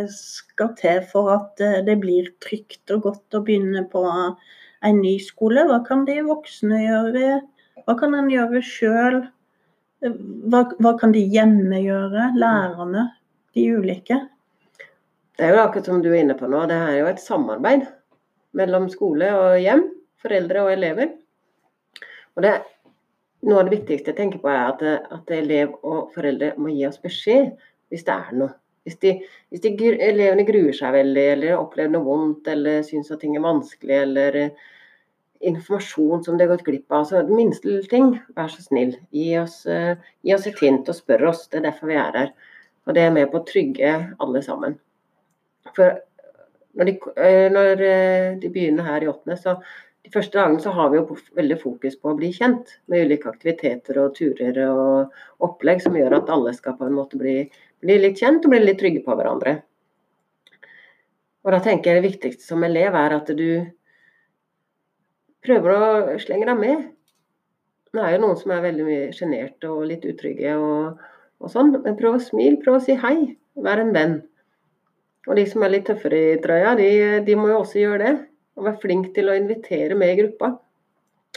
skal 0.09 0.73
til 0.81 1.03
for 1.11 1.29
at 1.35 1.61
det 1.85 1.99
blir 2.01 2.33
trygt 2.43 2.91
og 2.95 3.05
godt 3.05 3.37
å 3.37 3.43
begynne 3.45 3.85
på 3.93 4.01
en 4.09 4.99
ny 4.99 5.15
skole? 5.21 5.63
Hva 5.69 5.83
kan 5.85 6.03
de 6.09 6.17
voksne 6.25 6.81
gjøre? 6.81 7.39
Hva 7.85 7.95
kan 8.01 8.17
en 8.17 8.33
gjøre 8.33 8.65
sjøl? 8.65 9.21
Hva, 10.01 10.61
hva, 10.77 10.91
kan 10.99 11.13
de 11.13 11.23
hjemme 11.25 11.79
gjøre? 11.81 12.31
Lærerne, 12.37 13.07
de 13.57 13.63
ulike? 13.73 14.19
Det 15.37 15.45
er 15.45 15.55
jo 15.55 15.63
akkurat 15.63 15.89
som 15.89 16.01
du 16.01 16.11
er 16.11 16.21
inne 16.21 16.37
på 16.37 16.49
nå, 16.49 16.63
det 16.69 16.77
er 16.77 16.99
jo 16.99 17.09
et 17.09 17.21
samarbeid 17.21 17.85
mellom 18.57 18.87
skole 18.89 19.29
og 19.37 19.57
hjem, 19.61 19.83
foreldre 20.21 20.63
og 20.65 20.71
elever. 20.73 21.11
Og 22.37 22.45
det, 22.45 22.53
noe 23.49 23.61
av 23.61 23.67
det 23.67 23.77
viktigste 23.77 24.13
jeg 24.13 24.19
tenker 24.19 24.41
på 24.41 24.49
er 24.53 24.63
at, 24.69 24.85
at 25.17 25.33
elev 25.33 25.75
og 25.81 26.13
foreldre 26.13 26.53
må 26.61 26.73
gi 26.73 26.87
oss 26.89 27.01
beskjed 27.01 27.51
hvis 27.91 28.05
det 28.05 28.15
er 28.15 28.33
noe. 28.37 28.53
Hvis, 28.87 28.97
de, 29.03 29.13
hvis 29.51 29.61
de, 29.65 29.73
elevene 29.99 30.45
gruer 30.47 30.75
seg 30.75 30.93
veldig, 30.95 31.23
eller 31.33 31.57
opplever 31.57 31.91
noe 31.91 32.05
vondt, 32.05 32.47
eller 32.53 32.85
syns 32.87 33.09
at 33.11 33.19
ting 33.19 33.33
er 33.35 33.43
vanskelig, 33.43 33.97
eller 34.05 34.37
informasjon 35.45 36.23
som 36.25 36.37
de 36.37 36.45
har 36.45 36.51
gått 36.55 36.65
glipp 36.65 36.91
av. 36.91 37.05
Så 37.09 37.21
den 37.21 37.37
minste 37.37 37.79
ting, 37.91 38.15
vær 38.37 38.51
så 38.51 38.63
snill, 38.65 38.95
gi 39.15 39.29
oss, 39.41 39.61
uh, 39.69 39.95
gi 40.25 40.35
oss 40.35 40.47
et 40.49 40.59
hint 40.63 40.89
og 40.89 40.97
spør 40.97 41.29
oss. 41.31 41.47
Det 41.51 41.61
er 41.61 41.69
derfor 41.69 41.91
vi 41.91 41.99
er 42.01 42.19
her. 42.21 42.35
Og 42.87 42.95
det 42.95 43.03
er 43.03 43.15
med 43.15 43.31
på 43.31 43.41
å 43.41 43.47
trygge 43.47 43.93
alle 44.23 44.41
sammen. 44.45 44.77
For 45.75 45.99
når 46.77 46.89
de, 46.89 46.95
eh, 47.17 47.47
når 47.51 47.83
eh, 47.83 48.31
de, 48.41 48.49
begynner 48.53 48.85
her 48.87 49.03
i 49.03 49.09
åttende, 49.09 49.37
så 49.41 49.57
de 50.05 50.11
første 50.13 50.37
dagene 50.37 50.61
så 50.63 50.71
har 50.75 50.91
vi 50.91 50.99
jo 50.99 51.17
veldig 51.35 51.57
fokus 51.59 51.97
på 51.99 52.11
å 52.11 52.17
bli 52.19 52.29
kjent 52.35 52.77
med 52.87 53.07
ulike 53.07 53.31
aktiviteter 53.31 53.97
og 53.99 54.13
turer 54.15 54.59
og 54.69 55.15
opplegg 55.43 55.81
som 55.83 55.97
gjør 55.97 56.19
at 56.19 56.29
alle 56.31 56.53
skal 56.55 56.77
på 56.79 56.87
en 56.87 56.95
måte 56.95 57.19
bli, 57.19 57.39
bli 57.83 57.97
litt 57.99 58.21
kjent 58.21 58.45
og 58.45 58.53
bli 58.53 58.61
litt 58.63 58.79
trygge 58.79 59.01
på 59.03 59.17
hverandre. 59.17 59.57
Og 61.47 61.53
da 61.55 61.59
tenker 61.63 61.91
jeg 61.91 62.01
Det 62.01 62.09
viktigste 62.11 62.43
som 62.43 62.63
elev 62.67 62.95
er 62.95 63.15
at 63.15 63.29
du 63.35 63.49
prøver 65.47 65.73
å 65.73 66.21
slenge 66.21 66.47
deg 66.49 66.61
med. 66.61 66.87
Det 67.95 68.03
er 68.03 68.15
jo 68.17 68.23
noen 68.25 68.39
som 68.39 68.53
er 68.53 68.65
veldig 68.65 68.85
mye 68.85 69.11
sjenerte 69.15 69.69
og 69.71 69.85
litt 69.89 70.05
utrygge 70.05 70.55
og, 70.59 70.99
og 71.41 71.51
sånn, 71.53 71.71
men 71.79 71.97
prøv 71.97 72.17
å 72.17 72.23
smile, 72.23 72.59
prøv 72.61 72.77
å 72.77 72.83
si 72.83 72.97
hei. 72.99 73.17
Vær 73.57 73.81
en 73.81 73.93
venn. 73.95 74.19
Og 75.27 75.35
de 75.39 75.47
som 75.49 75.63
er 75.65 75.73
litt 75.73 75.87
tøffere 75.89 76.19
i 76.35 76.37
trøya, 76.43 76.75
de, 76.79 76.89
de 77.25 77.35
må 77.39 77.49
jo 77.49 77.61
også 77.63 77.81
gjøre 77.81 78.03
det. 78.03 78.13
Og 78.57 78.67
være 78.67 78.81
flink 78.83 79.09
til 79.15 79.31
å 79.31 79.35
invitere 79.37 79.97
med 79.97 80.13
i 80.13 80.19
gruppa. 80.21 80.53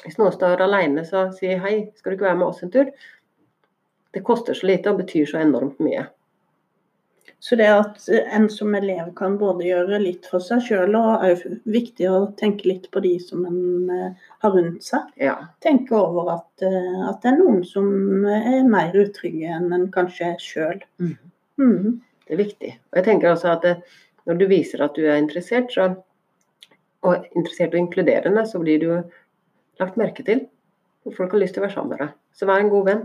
Hvis 0.04 0.18
noen 0.20 0.34
står 0.34 0.62
alene, 0.64 1.04
så 1.08 1.26
si 1.36 1.50
hei, 1.64 1.74
skal 1.98 2.12
du 2.12 2.18
ikke 2.18 2.28
være 2.28 2.40
med 2.40 2.48
oss 2.48 2.62
en 2.64 2.72
tur? 2.72 2.92
Det 4.14 4.22
koster 4.26 4.56
så 4.56 4.68
lite 4.70 4.92
og 4.92 5.02
betyr 5.02 5.28
så 5.28 5.40
enormt 5.42 5.80
mye. 5.84 6.06
Så 7.40 7.56
det 7.56 7.68
at 7.72 8.08
en 8.08 8.50
som 8.52 8.74
elev 8.76 9.14
kan 9.16 9.38
både 9.40 9.64
gjøre 9.64 9.98
litt 10.02 10.26
for 10.28 10.44
seg 10.44 10.60
sjøl, 10.66 10.92
og 10.98 11.24
er 11.24 11.40
viktig 11.72 12.08
å 12.10 12.18
tenke 12.36 12.68
litt 12.68 12.90
på 12.92 13.00
de 13.00 13.14
som 13.22 13.46
en 13.48 13.92
eh, 13.94 14.26
har 14.44 14.52
rundt 14.52 14.84
seg. 14.84 15.06
Ja. 15.16 15.38
Tenke 15.64 15.96
over 15.96 16.34
at, 16.34 16.66
eh, 16.66 16.98
at, 17.08 17.22
det 17.22 17.30
er 17.32 17.38
noen 17.38 17.62
som 17.64 17.88
er 18.28 18.60
mer 18.68 18.92
utrygge 18.92 19.56
enn 19.56 19.72
en 19.72 19.88
kanskje 19.94 20.34
er 20.34 20.44
sjøl. 20.44 20.84
Mm. 21.00 21.16
Mm. 21.62 21.96
Det 22.26 22.36
er 22.36 22.42
viktig. 22.42 22.74
Og 22.92 23.00
jeg 23.00 23.08
tenker 23.08 23.32
også 23.32 23.54
at 23.56 23.66
det, 23.66 23.74
Når 24.28 24.36
du 24.36 24.44
viser 24.50 24.82
at 24.84 24.94
du 24.94 25.06
er 25.08 25.16
interessert, 25.16 25.72
så, 25.72 25.86
og 27.00 27.24
interessert 27.32 27.72
og 27.72 27.80
inkluderende, 27.80 28.44
så 28.46 28.60
blir 28.60 28.82
du 28.82 28.90
lagt 29.80 29.96
merke 29.96 30.22
til. 30.26 30.44
Og 31.08 31.16
folk 31.16 31.32
har 31.32 31.40
lyst 31.40 31.56
til 31.56 31.62
å 31.62 31.64
være 31.64 31.72
sammen 31.72 31.94
med 31.94 32.02
deg. 32.04 32.12
Så 32.36 32.46
vær 32.46 32.60
en 32.60 32.68
god 32.70 32.84
venn. 32.90 33.00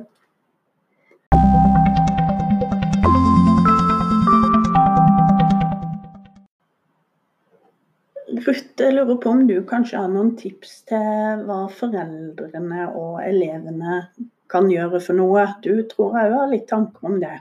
Ruth, 8.46 8.78
jeg 8.78 8.94
lurer 8.94 9.18
på 9.18 9.32
om 9.34 9.48
du 9.50 9.56
kanskje 9.66 9.98
har 9.98 10.10
noen 10.12 10.36
tips 10.38 10.84
til 10.92 11.40
hva 11.48 11.64
foreldrene 11.74 12.84
og 12.94 13.18
elevene 13.26 14.04
kan 14.52 14.68
gjøre 14.70 15.00
for 15.02 15.18
noe. 15.18 15.48
Du 15.66 15.72
tror 15.90 16.18
jeg 16.20 16.34
har 16.36 16.52
litt 16.52 16.68
tanker 16.70 17.10
om 17.10 17.18
det. 17.24 17.40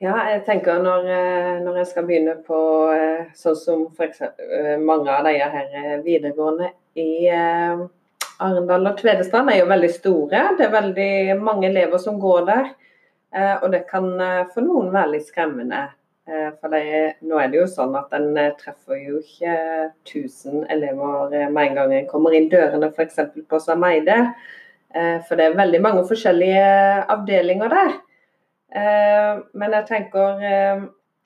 Ja, 0.00 0.14
jeg 0.30 0.44
tenker 0.46 0.78
når, 0.80 1.08
eh, 1.10 1.58
når, 1.60 1.80
jeg 1.80 1.90
skal 1.90 2.06
begynne 2.06 2.36
på 2.46 2.58
eh, 2.94 3.28
sånn 3.36 3.58
som 3.58 3.84
f.eks. 3.90 4.22
Eh, 4.22 4.76
mange 4.78 5.10
av 5.10 5.26
de 5.26 5.34
her 5.42 6.00
videregående 6.06 6.70
i 6.98 7.28
Arendal 7.28 8.92
og 8.92 9.00
Tvedestrand 9.00 9.50
er 9.52 9.60
jo 9.60 9.68
veldig 9.68 9.90
store. 9.92 10.44
Det 10.56 10.68
er 10.68 10.76
veldig 10.76 11.12
mange 11.42 11.68
elever 11.68 12.00
som 12.00 12.20
går 12.22 12.46
der. 12.48 12.70
Og 13.60 13.66
det 13.74 13.82
kan 13.90 14.06
for 14.54 14.64
noen 14.64 14.88
være 14.94 15.18
litt 15.18 15.26
skremmende. 15.28 15.82
For 16.28 16.68
det, 16.68 16.80
nå 17.24 17.38
er 17.40 17.48
det 17.48 17.56
jo 17.62 17.68
sånn 17.72 17.94
at 17.96 18.10
en 18.12 18.34
treffer 18.60 18.98
jo 19.00 19.22
ikke 19.22 19.54
1000 20.04 20.66
elever 20.74 21.30
med 21.48 21.62
en 21.62 21.78
gang 21.78 21.94
en 21.96 22.10
kommer 22.10 22.36
inn 22.36 22.50
dørene 22.52 22.90
f.eks. 22.92 23.22
på 23.48 23.60
Sameide. 23.64 24.18
For 24.92 25.40
det 25.40 25.46
er 25.46 25.56
veldig 25.56 25.80
mange 25.86 26.04
forskjellige 26.10 26.66
avdelinger 27.14 27.72
der. 27.72 27.96
Eh, 28.68 29.38
men 29.56 29.74
jeg 29.78 29.86
tenker 29.88 30.42
eh, 30.44 30.82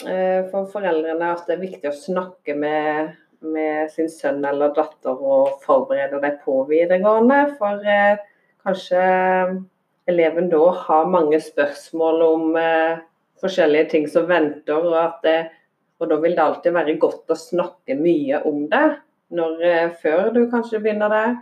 eh, 0.06 0.40
for 0.52 0.68
foreldrene 0.70 1.32
at 1.34 1.48
det 1.48 1.56
er 1.56 1.64
viktig 1.64 1.90
å 1.90 1.96
snakke 1.96 2.54
med, 2.54 3.16
med 3.42 3.90
sin 3.90 4.10
sønn 4.10 4.44
eller 4.46 4.74
datter 4.76 5.18
og 5.18 5.56
forberede 5.64 6.20
dem 6.22 6.38
på 6.44 6.60
videregående. 6.70 7.40
For 7.58 7.82
kanskje 8.62 9.02
eleven 10.10 10.50
da 10.52 10.68
har 10.84 11.10
mange 11.10 11.40
spørsmål 11.42 12.22
om 12.28 12.46
forskjellige 13.42 13.90
ting 13.92 14.08
som 14.10 14.28
venter. 14.30 14.78
Og, 14.78 15.20
det, 15.26 15.36
og, 16.00 16.08
da 16.10 16.18
vil 16.22 16.36
det 16.38 16.44
alltid 16.46 16.76
være 16.78 16.98
godt 17.02 17.34
å 17.34 17.38
snakke 17.38 17.98
mye 17.98 18.42
om 18.48 18.64
det 18.72 18.86
når, 19.34 19.92
før 20.02 20.32
du 20.34 20.44
kanskje 20.52 20.82
begynner 20.82 21.12
der. 21.12 21.36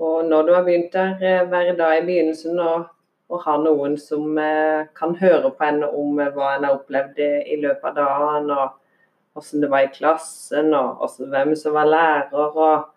Og 0.00 0.24
når 0.28 0.46
du 0.46 0.54
har 0.56 0.64
begynt 0.64 0.94
der 0.96 1.46
være 1.50 1.76
da 1.78 1.92
i 1.96 2.04
begynnelsen 2.06 2.58
og 2.60 2.88
og 3.30 3.42
ha 3.44 3.56
noen 3.62 3.96
som 4.00 4.38
eh, 4.42 4.88
kan 4.98 5.14
høre 5.20 5.52
på 5.54 5.66
en 5.66 5.84
om 5.86 6.18
eh, 6.18 6.30
hva 6.34 6.54
en 6.56 6.66
har 6.66 6.78
opplevd 6.78 7.20
i, 7.22 7.30
i 7.54 7.58
løpet 7.62 7.90
av 7.92 7.98
dagen, 7.98 8.50
og 8.50 9.36
hvordan 9.38 9.64
det 9.64 9.70
var 9.70 9.86
i 9.86 9.92
klassen, 9.94 10.72
og 10.74 11.18
hvem 11.30 11.54
som 11.58 11.76
var 11.76 11.90
lærer. 11.90 12.56
og 12.64 12.88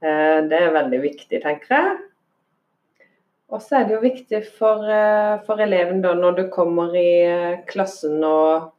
eh, 0.00 0.38
Det 0.48 0.60
er 0.62 0.76
veldig 0.78 1.02
viktig, 1.04 1.42
tenker 1.44 1.76
jeg. 1.76 1.96
Og 3.54 3.62
så 3.62 3.78
er 3.78 3.84
det 3.86 3.94
jo 3.94 4.02
viktig 4.02 4.40
for, 4.58 4.82
eh, 4.90 5.36
for 5.46 5.62
eleven 5.62 6.00
da, 6.02 6.14
når 6.18 6.32
du 6.36 6.42
kommer 6.50 6.94
i 6.98 7.10
eh, 7.22 7.60
klassen 7.68 8.18
og 8.26 8.72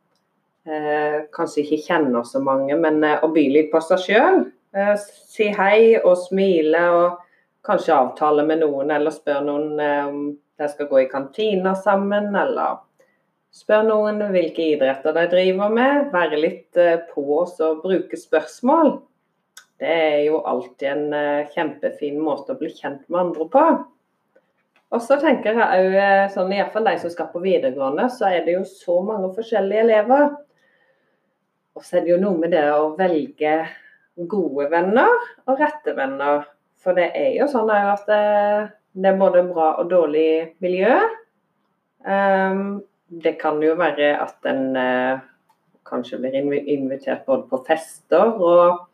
eh, 0.68 1.24
kanskje 1.36 1.64
ikke 1.64 1.86
kjenner 1.86 2.28
så 2.28 2.42
mange, 2.44 2.76
men 2.76 3.00
eh, 3.08 3.24
å 3.24 3.32
by 3.32 3.46
litt 3.54 3.72
på 3.72 3.80
seg 3.86 4.04
sjøl. 4.04 4.44
Eh, 4.76 4.92
si 5.32 5.48
hei 5.56 5.96
og 6.02 6.18
smile, 6.26 6.84
og 6.98 7.24
kanskje 7.68 7.96
avtale 7.96 8.44
med 8.48 8.60
noen, 8.66 8.92
eller 8.92 9.16
spørre 9.16 9.48
noen 9.48 9.80
om 9.80 10.20
de 10.58 10.70
skal 10.72 10.92
gå 10.92 11.02
i 11.06 11.10
kantina 11.12 11.72
sammen, 11.80 12.34
eller 12.36 12.82
spør 13.56 13.88
noen 13.88 14.22
hvilke 14.34 14.74
idretter 14.76 15.16
de 15.16 15.28
driver 15.32 15.72
med. 15.72 16.08
Være 16.12 16.40
litt 16.44 16.80
på 17.14 17.28
oss 17.40 17.56
og 17.64 17.84
bruke 17.84 18.20
spørsmål. 18.20 18.98
Det 19.80 19.92
er 19.94 20.24
jo 20.28 20.42
alltid 20.48 20.88
en 20.92 21.52
kjempefin 21.54 22.18
måte 22.24 22.56
å 22.56 22.60
bli 22.60 22.72
kjent 22.74 23.04
med 23.08 23.28
andre 23.28 23.48
på. 23.54 23.66
Og 24.96 25.04
så 25.04 25.18
tenker 25.20 25.58
jeg 25.58 25.88
òg, 25.88 25.96
sånn 26.32 26.54
iallfall 26.56 26.86
de 26.88 26.96
som 27.02 27.12
skal 27.12 27.28
på 27.34 27.42
videregående, 27.44 28.08
så 28.14 28.30
er 28.32 28.46
det 28.46 28.56
jo 28.56 28.64
så 28.68 29.02
mange 29.04 29.34
forskjellige 29.36 29.84
elever. 29.84 30.30
Og 31.76 31.84
så 31.84 32.00
er 32.00 32.06
det 32.06 32.14
jo 32.14 32.22
noe 32.22 32.40
med 32.40 32.54
det 32.56 32.64
å 32.72 32.94
velge 32.98 33.58
gode 34.32 34.70
venner 34.72 35.12
og 35.46 35.60
rette 35.60 35.94
venner. 35.98 36.46
For 36.82 36.96
det 36.98 37.10
er 37.20 37.34
jo 37.36 37.50
sånn 37.52 37.70
at 37.74 38.08
det, 38.08 38.22
det 38.96 39.12
er 39.12 39.20
både 39.20 39.44
bra 39.50 39.74
og 39.82 39.90
dårlig 39.92 40.56
miljø. 40.64 40.96
Um, 42.08 42.80
det 43.12 43.36
kan 43.42 43.60
jo 43.64 43.76
være 43.78 44.14
at 44.24 44.48
en 44.48 44.72
uh, 44.78 45.20
kanskje 45.88 46.22
blir 46.24 46.40
invitert 46.40 47.28
både 47.28 47.44
på 47.52 47.64
fester 47.68 48.40
og 48.40 48.86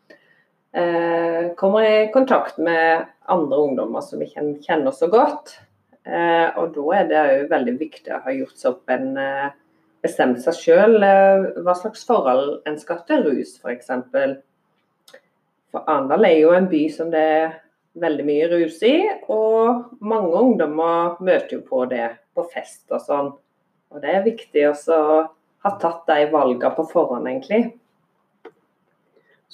kommer 1.54 1.84
i 1.86 1.98
kontakt 2.10 2.56
med 2.58 3.04
andre 3.30 3.58
ungdommer 3.62 4.02
som 4.02 4.22
ikke 4.24 4.42
kjenner 4.64 4.90
så 4.90 5.06
godt. 5.06 5.52
Uh, 6.04 6.48
og 6.60 6.74
da 6.74 6.86
er 6.98 7.10
det 7.10 7.20
òg 7.20 7.44
veldig 7.52 7.76
viktig 7.80 8.12
å 8.12 8.22
ha 8.26 8.34
gjort 8.34 8.58
seg 8.60 8.74
opp 8.74 8.92
en 8.92 9.14
bestemt 10.04 10.42
seg 10.44 10.58
sjøl 10.58 10.98
hva 11.00 11.74
slags 11.78 12.02
forhold 12.04 12.58
en 12.68 12.76
skal 12.76 13.00
til 13.08 13.24
rus, 13.24 13.54
f.eks. 13.62 13.88
For, 14.12 14.34
for 15.72 15.88
Arendal 15.88 16.28
er 16.28 16.40
jo 16.42 16.50
en 16.52 16.68
by 16.68 16.82
som 16.92 17.08
det 17.14 17.22
er 17.38 17.54
veldig 18.00 18.26
mye 18.26 18.50
rus 18.50 18.82
i, 18.84 18.96
og 19.32 20.02
mange 20.04 20.34
ungdommer 20.40 21.16
møter 21.24 21.56
jo 21.58 21.62
på 21.64 21.84
det 21.90 22.08
på 22.34 22.44
fest 22.50 22.90
og 22.92 23.00
sånn. 23.06 23.32
Og 23.94 24.02
det 24.02 24.10
er 24.10 24.26
viktig 24.26 24.66
å 24.72 24.74
ha 25.64 25.72
tatt 25.80 26.04
de 26.10 26.26
valgene 26.32 26.74
på 26.74 26.86
forhånd, 26.90 27.28
egentlig. 27.30 27.62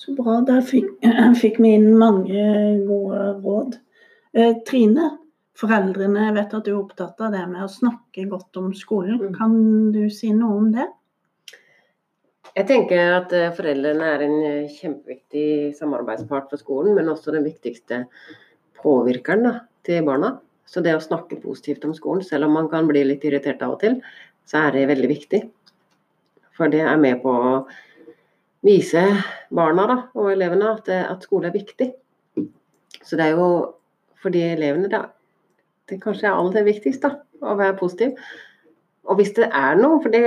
Så 0.01 0.15
bra. 0.17 0.39
Der 0.49 0.63
fikk, 0.65 0.89
fikk 1.43 1.61
vi 1.61 1.75
inn 1.77 1.91
mange 2.01 2.45
gode 2.89 3.27
råd. 3.45 3.77
Eh, 4.33 4.55
Trine, 4.67 5.11
foreldrene 5.61 6.31
vet 6.37 6.55
at 6.57 6.65
du 6.67 6.73
er 6.73 6.81
opptatt 6.81 7.21
av 7.25 7.35
det 7.35 7.43
med 7.51 7.65
å 7.65 7.71
snakke 7.71 8.25
godt 8.31 8.57
om 8.61 8.71
skolen. 8.77 9.21
Mm. 9.21 9.35
Kan 9.37 9.55
du 9.95 10.03
si 10.13 10.33
noe 10.37 10.57
om 10.63 10.71
det? 10.75 10.87
Jeg 12.57 12.67
tenker 12.67 13.13
at 13.21 13.33
eh, 13.37 13.51
foreldrene 13.55 14.07
er 14.15 14.25
en 14.27 14.39
eh, 14.47 14.73
kjempeviktig 14.81 15.77
samarbeidspart 15.79 16.49
for 16.51 16.63
skolen, 16.63 16.97
men 16.97 17.11
også 17.13 17.35
den 17.37 17.47
viktigste 17.47 18.05
påvirkeren 18.81 19.47
da, 19.47 19.53
til 19.87 20.03
barna. 20.09 20.39
Så 20.71 20.83
det 20.83 20.97
å 20.97 21.03
snakke 21.03 21.39
positivt 21.43 21.85
om 21.87 21.95
skolen, 21.97 22.25
selv 22.27 22.47
om 22.49 22.57
man 22.59 22.69
kan 22.71 22.89
bli 22.91 23.05
litt 23.07 23.25
irritert 23.27 23.63
av 23.67 23.77
og 23.77 23.81
til, 23.85 24.01
så 24.49 24.65
er 24.67 24.75
det 24.75 24.89
veldig 24.91 25.11
viktig. 25.11 25.41
For 26.59 26.71
det 26.73 26.83
er 26.87 26.99
med 27.01 27.23
på 27.23 27.31
å 27.33 27.55
vise 28.67 29.03
barna 29.55 29.87
da, 29.89 29.97
og 30.19 30.33
elevene 30.35 30.75
at, 30.75 30.85
det- 30.87 31.07
at 31.11 31.27
skole 31.27 31.51
er 31.51 31.57
viktig. 31.57 31.93
Så 33.01 33.17
det 33.17 33.31
er 33.31 33.39
jo 33.39 33.49
for 34.21 34.35
de 34.35 34.43
elevene 34.53 34.91
da, 34.93 35.07
det 35.91 36.01
kanskje 36.03 36.29
er 36.31 36.39
aller 36.39 36.67
viktigst 36.67 37.03
da, 37.03 37.17
å 37.43 37.57
være 37.59 37.79
positiv. 37.81 38.15
Og 39.11 39.19
hvis 39.19 39.33
det 39.35 39.49
er 39.51 39.79
noe, 39.81 39.99
for 40.03 40.13
det, 40.15 40.23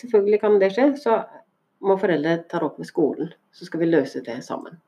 selvfølgelig 0.00 0.40
kan 0.42 0.58
det 0.62 0.72
skje, 0.74 0.88
så 0.98 1.20
må 1.86 1.98
foreldre 2.00 2.40
ta 2.50 2.58
det 2.58 2.66
opp 2.70 2.80
med 2.80 2.88
skolen. 2.88 3.30
Så 3.54 3.68
skal 3.68 3.84
vi 3.84 3.92
løse 3.92 4.24
det 4.26 4.40
sammen. 4.46 4.80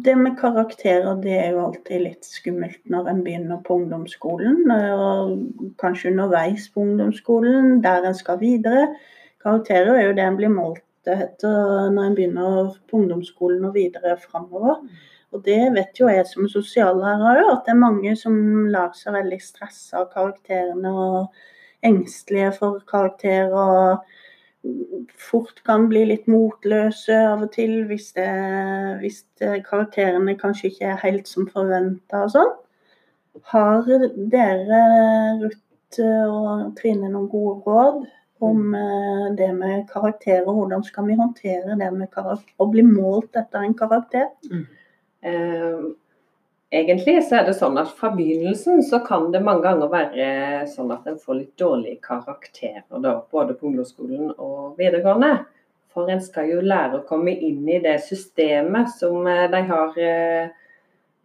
Det 0.00 0.16
med 0.16 0.36
karakterer 0.40 1.16
det 1.20 1.32
er 1.36 1.50
jo 1.54 1.64
alltid 1.66 2.02
litt 2.02 2.24
skummelt 2.24 2.80
når 2.92 3.10
en 3.12 3.24
begynner 3.24 3.60
på 3.64 3.76
ungdomsskolen. 3.82 4.62
Og 4.72 5.72
kanskje 5.80 6.12
underveis 6.12 6.68
på 6.72 6.84
ungdomsskolen, 6.84 7.82
der 7.84 8.08
en 8.08 8.16
skal 8.16 8.40
videre. 8.40 8.88
Karakterer 9.44 9.96
er 9.96 10.08
jo 10.08 10.16
det 10.16 10.24
en 10.24 10.40
blir 10.40 10.52
målt 10.52 10.84
etter 11.14 11.90
når 11.94 12.08
en 12.08 12.16
begynner 12.18 12.74
på 12.90 13.00
ungdomsskolen 13.00 13.64
og 13.68 13.74
videre 13.76 14.16
framover. 14.22 14.80
Og 15.30 15.44
det 15.46 15.60
vet 15.76 16.00
jo 16.00 16.08
jeg 16.10 16.26
som 16.26 16.48
sosiallærer 16.50 17.44
òg, 17.44 17.52
at 17.52 17.66
det 17.66 17.74
er 17.74 17.84
mange 17.84 18.16
som 18.18 18.34
lar 18.72 18.90
seg 18.98 19.14
veldig 19.14 19.38
stresse 19.42 19.94
av 19.98 20.08
karakterene 20.14 20.90
og 20.90 21.44
engstelige 21.86 22.50
for 22.58 22.82
karakterer. 22.90 23.54
og 23.54 24.18
fort 25.16 25.62
kan 25.64 25.86
bli 25.88 26.02
litt 26.10 26.26
motløse 26.28 27.16
av 27.30 27.46
og 27.46 27.52
til 27.54 27.86
hvis, 27.88 28.10
det, 28.16 28.28
hvis 29.00 29.22
det, 29.40 29.62
karakterene 29.68 30.36
kanskje 30.40 30.68
ikke 30.68 30.90
er 30.90 31.00
helt 31.04 31.30
som 31.30 31.48
forventa 31.48 32.26
og 32.26 32.34
sånn. 32.34 32.52
Har 33.52 33.88
dere, 34.34 34.82
Ruth 35.40 36.02
og 36.02 36.74
Trine, 36.76 37.08
noen 37.08 37.30
gode 37.30 37.62
råd 37.64 38.02
om 38.44 38.74
eh, 38.74 39.24
det 39.38 39.50
med 39.56 39.86
karakterer? 39.90 40.48
Hvordan 40.48 40.84
skal 40.86 41.08
vi 41.08 41.18
håndtere 41.18 41.78
det 41.80 41.90
med 41.94 42.20
å 42.56 42.68
bli 42.70 42.84
målt 42.86 43.36
etter 43.36 43.66
en 43.66 43.76
karakter? 43.78 44.30
Eh, 45.20 45.84
egentlig 46.70 47.16
så 47.26 47.40
er 47.40 47.48
det 47.48 47.56
sånn 47.58 47.78
at 47.80 47.92
fra 47.98 48.12
begynnelsen 48.16 48.82
så 48.86 49.02
kan 49.06 49.30
det 49.34 49.42
mange 49.44 49.66
ganger 49.68 49.92
være 49.92 50.28
sånn 50.72 50.92
at 50.94 51.08
en 51.10 51.18
får 51.20 51.40
litt 51.42 51.54
dårlige 51.60 52.00
karakterer, 52.04 52.86
da, 52.98 53.18
både 53.30 53.56
på 53.58 53.70
ungdomsskolen 53.70 54.34
og 54.36 54.78
videregående. 54.80 55.34
For 55.90 56.10
en 56.10 56.22
skal 56.22 56.52
jo 56.52 56.60
lære 56.62 57.00
å 57.00 57.06
komme 57.06 57.32
inn 57.34 57.64
i 57.68 57.80
det 57.82 57.96
systemet 58.06 58.92
som 58.94 59.26
eh, 59.26 59.48
de 59.50 59.62
har 59.66 59.98
eh, 59.98 60.52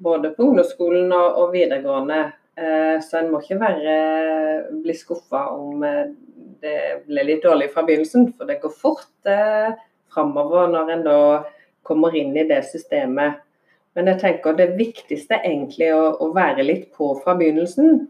både 0.02 0.34
på 0.34 0.48
ungdomsskolen 0.48 1.14
og, 1.14 1.42
og 1.44 1.54
videregående. 1.54 2.22
Eh, 2.58 2.96
så 3.06 3.20
en 3.20 3.30
må 3.34 3.44
ikke 3.44 3.60
være, 3.62 3.96
bli 4.82 4.96
skuffa 4.98 5.46
om 5.54 5.86
det 6.66 6.78
ble 7.06 7.26
litt 7.28 7.44
dårlig 7.46 7.70
fra 7.74 7.86
begynnelsen, 7.86 8.32
for 8.36 8.50
det 8.50 8.60
går 8.64 8.74
fort 8.74 9.30
eh, 9.30 9.76
framover 10.14 10.72
når 10.74 10.94
en 10.96 11.06
da 11.06 11.20
kommer 11.86 12.16
inn 12.18 12.34
i 12.38 12.48
det 12.50 12.64
systemet. 12.72 13.42
Men 13.96 14.10
jeg 14.12 14.22
tenker 14.24 14.58
det 14.58 14.74
viktigste 14.76 15.38
er 15.38 15.46
egentlig 15.48 15.92
å, 15.96 16.16
å 16.20 16.32
være 16.36 16.66
litt 16.66 16.90
på 16.98 17.14
fra 17.22 17.36
begynnelsen. 17.40 18.02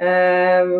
Eh, 0.00 0.72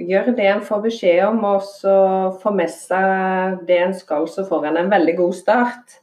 gjør 0.00 0.30
det 0.38 0.48
en 0.48 0.64
får 0.64 0.84
beskjed 0.86 1.20
om, 1.26 1.42
og 1.50 1.66
så 1.66 1.96
få 2.42 2.54
med 2.56 2.72
seg 2.72 3.60
det 3.68 3.80
en 3.82 3.94
skal, 3.96 4.28
så 4.30 4.46
får 4.48 4.70
en 4.70 4.80
en 4.84 4.92
veldig 4.94 5.16
god 5.20 5.36
start. 5.36 5.98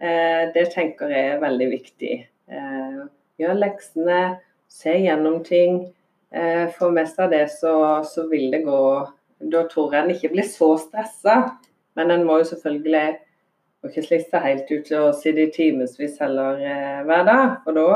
Eh, 0.00 0.48
det 0.54 0.70
tenker 0.74 1.12
jeg 1.12 1.34
er 1.34 1.42
veldig 1.42 1.70
viktig. 1.74 2.14
Eh, 2.50 3.00
gjør 3.40 3.58
leksene, 3.58 4.20
se 4.70 4.96
gjennom 4.96 5.42
ting. 5.44 5.82
Eh, 6.32 6.70
få 6.78 6.92
med 6.94 7.08
seg 7.10 7.34
det, 7.34 7.46
så, 7.52 8.02
så 8.06 8.28
vil 8.30 8.50
det 8.54 8.62
gå 8.64 8.82
Da 9.40 9.64
tror 9.70 9.94
jeg 9.94 10.04
en 10.04 10.14
ikke 10.14 10.32
blir 10.34 10.48
så 10.48 10.74
stressa. 10.80 11.36
Men 11.98 12.12
en 12.14 12.26
må 12.28 12.38
jo 12.40 12.50
selvfølgelig 12.52 13.06
må 13.80 13.88
ikke 13.88 14.04
slite 14.04 14.28
seg 14.28 14.44
helt 14.44 14.72
ut 14.72 14.90
og 14.98 15.14
sitte 15.16 15.46
i 15.46 15.52
timevis 15.54 16.18
heller 16.20 16.60
eh, 16.60 17.00
hver 17.08 17.24
dag. 17.28 17.54
For 17.64 17.76
da 17.76 17.88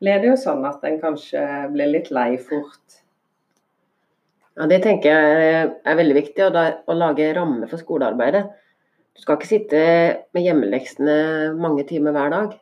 blir 0.00 0.22
det 0.22 0.30
jo 0.30 0.38
sånn 0.40 0.64
at 0.68 0.84
en 0.88 0.96
kanskje 1.02 1.44
blir 1.74 1.92
litt 1.92 2.08
lei 2.14 2.32
fort. 2.40 3.00
Ja, 4.56 4.66
Det 4.66 4.80
tenker 4.84 5.12
jeg 5.12 5.68
er 5.84 6.00
veldig 6.00 6.16
viktig, 6.16 6.42
og 6.48 6.56
da, 6.56 6.64
å 6.88 6.96
lage 6.96 7.28
rammer 7.36 7.68
for 7.70 7.80
skolearbeidet. 7.80 8.42
Du 9.16 9.22
skal 9.22 9.36
ikke 9.36 9.50
sitte 9.50 9.84
med 10.36 10.44
hjemmeleksene 10.46 11.14
mange 11.60 11.84
timer 11.88 12.16
hver 12.16 12.32
dag. 12.32 12.58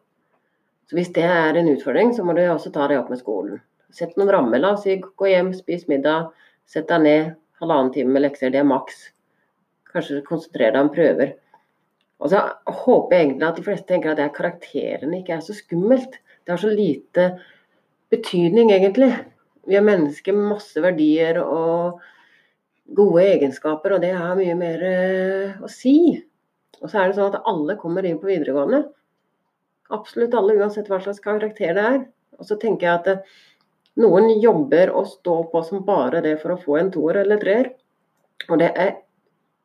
Så 0.91 0.97
Hvis 0.97 1.13
det 1.15 1.25
er 1.25 1.55
en 1.55 1.71
utfordring, 1.71 2.15
så 2.17 2.25
må 2.25 2.35
du 2.35 2.43
også 2.49 2.73
ta 2.75 2.89
det 2.89 2.99
opp 2.99 3.11
med 3.13 3.21
skolen. 3.21 3.61
Sett 3.95 4.17
noen 4.17 4.33
rammer. 4.33 4.61
La 4.61 4.75
oss 4.75 4.85
si 4.87 4.99
gå 4.99 5.31
hjem, 5.31 5.53
spis 5.57 5.87
middag, 5.89 6.33
sett 6.67 6.89
deg 6.91 7.05
ned. 7.05 7.37
Halvannen 7.59 7.93
time 7.95 8.15
med 8.15 8.23
lekser, 8.25 8.53
det 8.55 8.61
er 8.63 8.69
maks. 8.69 9.09
Kanskje 9.93 10.23
konsentrere 10.27 10.77
deg 10.77 10.85
om 10.85 10.91
prøver. 10.95 11.33
Og 12.19 12.33
så 12.33 12.43
håper 12.67 13.15
jeg 13.15 13.25
egentlig 13.25 13.47
at 13.49 13.59
de 13.59 13.65
fleste 13.67 13.89
tenker 13.91 14.13
at 14.13 14.19
det 14.19 14.27
er 14.27 14.37
karakterene 14.37 15.21
ikke 15.21 15.37
er 15.37 15.43
så 15.47 15.55
skummelt. 15.55 16.19
Det 16.43 16.55
har 16.55 16.63
så 16.63 16.71
lite 16.73 17.27
betydning, 18.11 18.73
egentlig. 18.75 19.11
Vi 19.69 19.77
er 19.79 19.85
mennesker 19.85 20.35
med 20.35 20.55
masse 20.55 20.83
verdier 20.83 21.39
og 21.43 22.01
gode 22.97 23.25
egenskaper, 23.27 23.95
og 23.95 24.03
det 24.03 24.15
har 24.17 24.39
mye 24.39 24.55
mer 24.59 24.85
eh, 24.89 25.59
å 25.63 25.71
si. 25.71 26.17
Og 26.81 26.89
så 26.89 27.03
er 27.03 27.11
det 27.11 27.19
sånn 27.19 27.35
at 27.35 27.51
alle 27.51 27.77
kommer 27.81 28.07
inn 28.07 28.21
på 28.23 28.31
videregående. 28.31 28.87
Absolutt 29.95 30.35
alle, 30.37 30.57
uansett 30.61 30.89
hva 30.91 31.01
slags 31.05 31.21
karakter 31.25 31.77
det 31.77 31.85
er. 31.85 32.01
Og 32.39 32.49
så 32.49 32.57
tenker 32.61 32.89
jeg 32.89 32.95
at 33.03 33.11
eh, 33.13 33.39
noen 33.99 34.31
jobber 34.41 34.93
og 34.95 35.11
står 35.11 35.45
på 35.53 35.63
som 35.67 35.85
bare 35.87 36.23
det 36.25 36.37
for 36.43 36.55
å 36.55 36.63
få 36.63 36.79
en 36.81 36.91
toer 36.95 37.23
eller 37.25 37.41
treer. 37.43 37.71
Og 38.49 38.61
det 38.63 38.71
er 38.79 38.97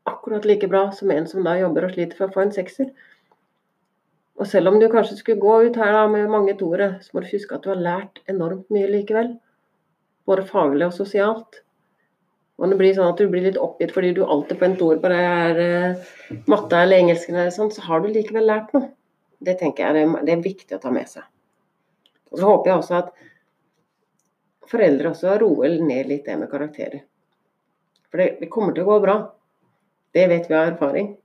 akkurat 0.09 0.45
like 0.47 0.67
bra 0.67 0.87
som 0.95 1.11
en 1.13 1.27
som 1.29 1.45
da 1.45 1.55
jobber 1.59 1.87
og 1.87 1.95
sliter 1.95 2.19
for 2.19 2.29
å 2.29 2.35
få 2.35 2.45
en 2.45 2.55
sekser. 2.55 2.89
Og 4.41 4.49
selv 4.49 4.71
om 4.71 4.79
du 4.81 4.87
kanskje 4.89 5.19
skulle 5.19 5.41
gå 5.41 5.59
ut 5.67 5.77
her 5.77 5.93
da 5.93 6.07
med 6.09 6.31
mange 6.31 6.55
toere, 6.59 6.95
så 7.05 7.13
må 7.13 7.21
du 7.21 7.29
huske 7.29 7.55
at 7.55 7.65
du 7.65 7.69
har 7.71 7.83
lært 7.83 8.23
enormt 8.31 8.65
mye 8.73 8.89
likevel. 8.89 9.35
Både 10.27 10.47
faglig 10.49 10.87
og 10.87 10.95
sosialt. 10.97 11.61
Og 12.57 12.69
det 12.69 12.77
blir 12.79 12.95
sånn 12.95 13.11
at 13.11 13.21
du 13.21 13.29
blir 13.29 13.45
litt 13.45 13.59
oppgitt 13.61 13.93
fordi 13.93 14.13
du 14.17 14.23
alltid 14.23 14.59
på 14.59 14.67
en 14.67 14.75
toer 14.79 14.99
på 15.01 15.09
det 15.11 15.21
er 15.25 15.61
eh, 15.61 16.09
matte 16.49 16.79
eller 16.79 17.01
engelsk, 17.01 17.29
eller 17.29 17.53
sånn, 17.53 17.71
så 17.73 17.85
har 17.85 18.01
du 18.01 18.11
likevel 18.13 18.45
lært 18.49 18.73
noe. 18.75 18.91
Det 19.43 19.57
tenker 19.59 19.89
jeg 19.89 20.09
det 20.23 20.33
er 20.35 20.43
viktig 20.43 20.77
å 20.77 20.81
ta 20.81 20.91
med 20.93 21.09
seg. 21.09 21.25
Og 22.31 22.39
så 22.39 22.49
håper 22.49 22.71
jeg 22.71 22.81
også 22.81 22.99
at 23.01 23.09
foreldre 24.71 25.13
også 25.13 25.37
roer 25.41 25.79
ned 25.83 26.09
litt 26.11 26.27
det 26.27 26.37
med 26.39 26.51
karakterer. 26.51 27.03
For 28.11 28.21
det, 28.21 28.37
det 28.43 28.51
kommer 28.53 28.75
til 28.75 28.85
å 28.85 28.91
gå 28.93 28.99
bra. 29.03 29.17
Det 30.13 30.27
vet 30.29 30.49
vi 30.49 30.57
av 30.57 30.73
erfaring. 30.73 31.15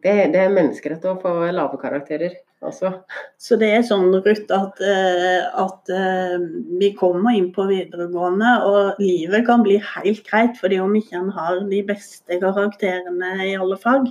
Det, 0.00 0.12
det 0.32 0.44
er 0.44 0.54
menneskerett 0.54 1.04
å 1.10 1.18
få 1.20 1.32
lave 1.52 1.76
karakterer 1.80 2.38
også. 2.64 2.92
Så 3.40 3.56
det 3.60 3.70
er 3.74 3.82
sånn, 3.86 4.08
Ruth, 4.14 4.46
at, 4.54 4.80
eh, 4.84 5.48
at 5.62 5.92
eh, 5.92 6.36
vi 6.80 6.92
kommer 6.96 7.36
inn 7.36 7.50
på 7.56 7.66
videregående, 7.68 8.54
og 8.68 9.02
livet 9.02 9.44
kan 9.48 9.64
bli 9.66 9.78
helt 9.94 10.22
greit 10.28 10.56
fordi 10.60 10.80
om 10.80 10.94
ikke 10.96 11.18
en 11.20 11.32
har 11.36 11.60
de 11.68 11.82
beste 11.88 12.40
karakterene 12.40 13.34
i 13.48 13.54
alle 13.58 13.78
fag? 13.80 14.10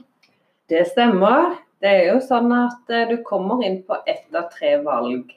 Det 0.69 0.85
stemmer. 0.91 1.57
Det 1.79 1.89
er 1.89 2.09
jo 2.11 2.19
sånn 2.25 2.51
at 2.53 2.91
eh, 2.93 3.07
du 3.09 3.21
kommer 3.25 3.63
inn 3.65 3.81
på 3.87 3.97
ett 4.09 4.27
av 4.35 4.49
tre 4.53 4.75
valg, 4.85 5.31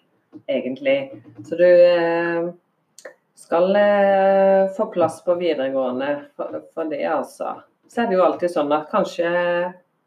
egentlig. 0.51 0.99
Så 1.47 1.61
du 1.61 1.69
skal 3.53 3.77
få 4.73 4.89
plass 4.95 5.21
på 5.27 5.37
videregående 5.37 6.15
for, 6.37 6.63
for 6.73 6.89
det, 6.89 7.05
altså. 7.05 7.59
Så 7.93 8.01
er 8.01 8.09
det 8.09 8.17
jo 8.17 8.25
alltid 8.25 8.49
sånn 8.55 8.73
at 8.73 8.89
kanskje 8.89 9.29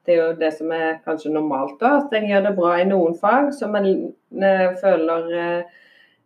det 0.06 0.14
er 0.14 0.20
jo 0.22 0.34
det 0.38 0.52
som 0.54 0.72
er 0.74 1.00
kanskje 1.06 1.32
normalt, 1.34 1.80
da, 1.82 1.96
at 2.00 2.14
en 2.14 2.28
gjør 2.30 2.44
det 2.46 2.54
bra 2.58 2.76
i 2.78 2.86
noen 2.90 3.16
fag 3.18 3.50
som 3.58 3.74
en 3.78 3.88
eh, 3.90 4.68
føler 4.82 5.32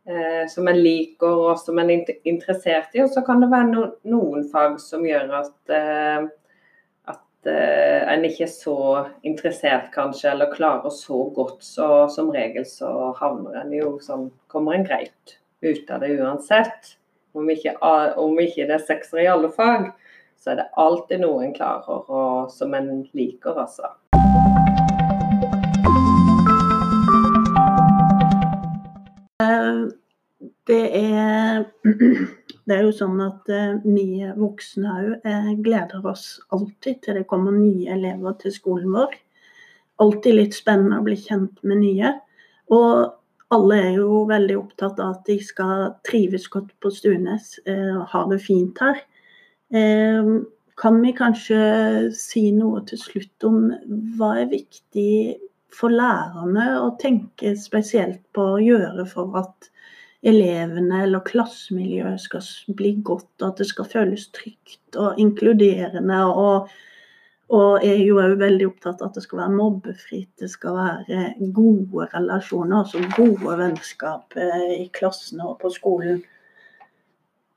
eh, 0.09 0.47
som 0.51 0.67
en 0.67 0.79
liker 0.79 1.45
og 1.45 1.61
som 1.61 1.79
en 1.79 1.93
er 1.93 2.11
interessert 2.27 2.95
i. 2.97 3.03
Og 3.05 3.11
så 3.13 3.23
kan 3.25 3.43
det 3.43 3.51
være 3.53 3.69
no, 3.71 3.85
noen 4.11 4.43
fag 4.51 4.77
som 4.83 5.05
gjør 5.07 5.31
at, 5.39 5.55
eh, 5.75 6.27
at 7.13 7.51
eh, 7.53 8.03
en 8.15 8.27
ikke 8.27 8.45
er 8.49 8.53
så 8.53 8.79
interessert, 9.23 9.91
kanskje, 9.95 10.33
eller 10.33 10.51
klarer 10.55 10.93
så 10.93 11.23
godt. 11.35 11.63
Så 11.63 11.89
som 12.15 12.33
regel 12.35 12.67
så 12.67 13.13
havner 13.21 13.61
en 13.63 13.75
jo 13.75 13.97
sånn 14.03 14.29
Kommer 14.51 14.75
en 14.75 14.87
greit 14.87 15.39
ut 15.63 15.91
av 15.93 16.03
det 16.03 16.15
uansett. 16.17 16.95
Om 17.33 17.49
ikke, 17.53 17.75
om 18.17 18.39
ikke 18.41 18.65
det 18.65 18.77
er 18.79 18.87
seksere 18.87 19.25
i 19.25 19.31
alle 19.31 19.51
fag 19.53 19.91
så 20.39 20.53
er 20.53 20.59
det 20.61 20.69
alltid 20.79 21.19
noe 21.19 21.43
en 21.43 21.55
klarer, 21.55 22.05
og 22.07 22.51
som 22.53 22.73
en 22.77 23.03
liker, 23.17 23.59
altså. 23.59 23.91
Det 30.69 30.83
er, 30.95 31.65
det 31.83 32.75
er 32.75 32.83
jo 32.85 32.91
sånn 32.93 33.19
at 33.25 33.49
eh, 33.51 33.79
vi 33.83 34.21
voksne 34.37 34.91
òg 34.93 35.27
eh, 35.27 35.51
gleder 35.65 36.05
oss 36.07 36.37
alltid 36.53 37.01
til 37.03 37.17
det 37.17 37.25
kommer 37.27 37.55
nye 37.55 37.89
elever 37.95 38.37
til 38.39 38.53
skolen 38.53 38.93
vår. 38.93 39.15
Alltid 39.99 40.37
litt 40.37 40.55
spennende 40.55 41.01
å 41.01 41.07
bli 41.07 41.17
kjent 41.19 41.57
med 41.65 41.81
nye. 41.81 42.13
Og 42.69 43.18
alle 43.55 43.79
er 43.81 43.97
jo 43.97 44.23
veldig 44.29 44.57
opptatt 44.59 44.99
av 45.01 45.17
at 45.17 45.27
de 45.29 45.39
skal 45.41 45.93
trives 46.07 46.47
godt 46.53 46.71
på 46.81 46.91
Stuenes, 46.93 47.55
eh, 47.65 47.97
ha 48.11 48.23
det 48.29 48.39
fint 48.43 48.77
her. 48.83 49.01
Eh, 49.73 50.31
kan 50.79 51.01
vi 51.01 51.13
kanskje 51.17 52.13
si 52.15 52.51
noe 52.55 52.85
til 52.87 53.01
slutt 53.01 53.47
om 53.49 53.65
hva 54.17 54.35
er 54.43 54.53
viktig 54.53 55.39
for 55.75 55.93
lærerne 55.93 56.69
å 56.79 56.93
tenke 57.01 57.55
spesielt 57.59 58.21
på 58.33 58.45
å 58.55 58.61
gjøre 58.63 59.05
for 59.09 59.35
at 59.41 59.69
elevene 60.29 61.03
eller 61.05 61.23
klassemiljøet 61.27 62.21
skal 62.21 62.75
bli 62.75 62.93
godt, 63.07 63.31
og 63.41 63.47
at 63.51 63.61
det 63.61 63.69
skal 63.69 63.87
føles 63.91 64.27
trygt 64.35 64.97
og 64.99 65.19
inkluderende. 65.21 66.19
Og, 66.27 66.71
og 67.49 67.81
jeg 67.81 67.95
er 67.95 68.03
jo 68.05 68.19
òg 68.21 68.35
veldig 68.37 68.67
opptatt 68.69 68.99
av 69.01 69.09
at 69.09 69.15
det 69.17 69.23
skal 69.25 69.39
være 69.41 69.55
mobbefritt, 69.57 70.29
det 70.37 70.51
skal 70.51 70.75
være 70.77 71.21
gode 71.55 72.05
relasjoner, 72.11 72.83
altså 72.83 73.01
gode 73.15 73.55
vennskap 73.57 74.37
eh, 74.37 74.75
i 74.83 74.85
klassen 74.93 75.41
og 75.41 75.55
på 75.63 75.71
skolen. 75.73 76.21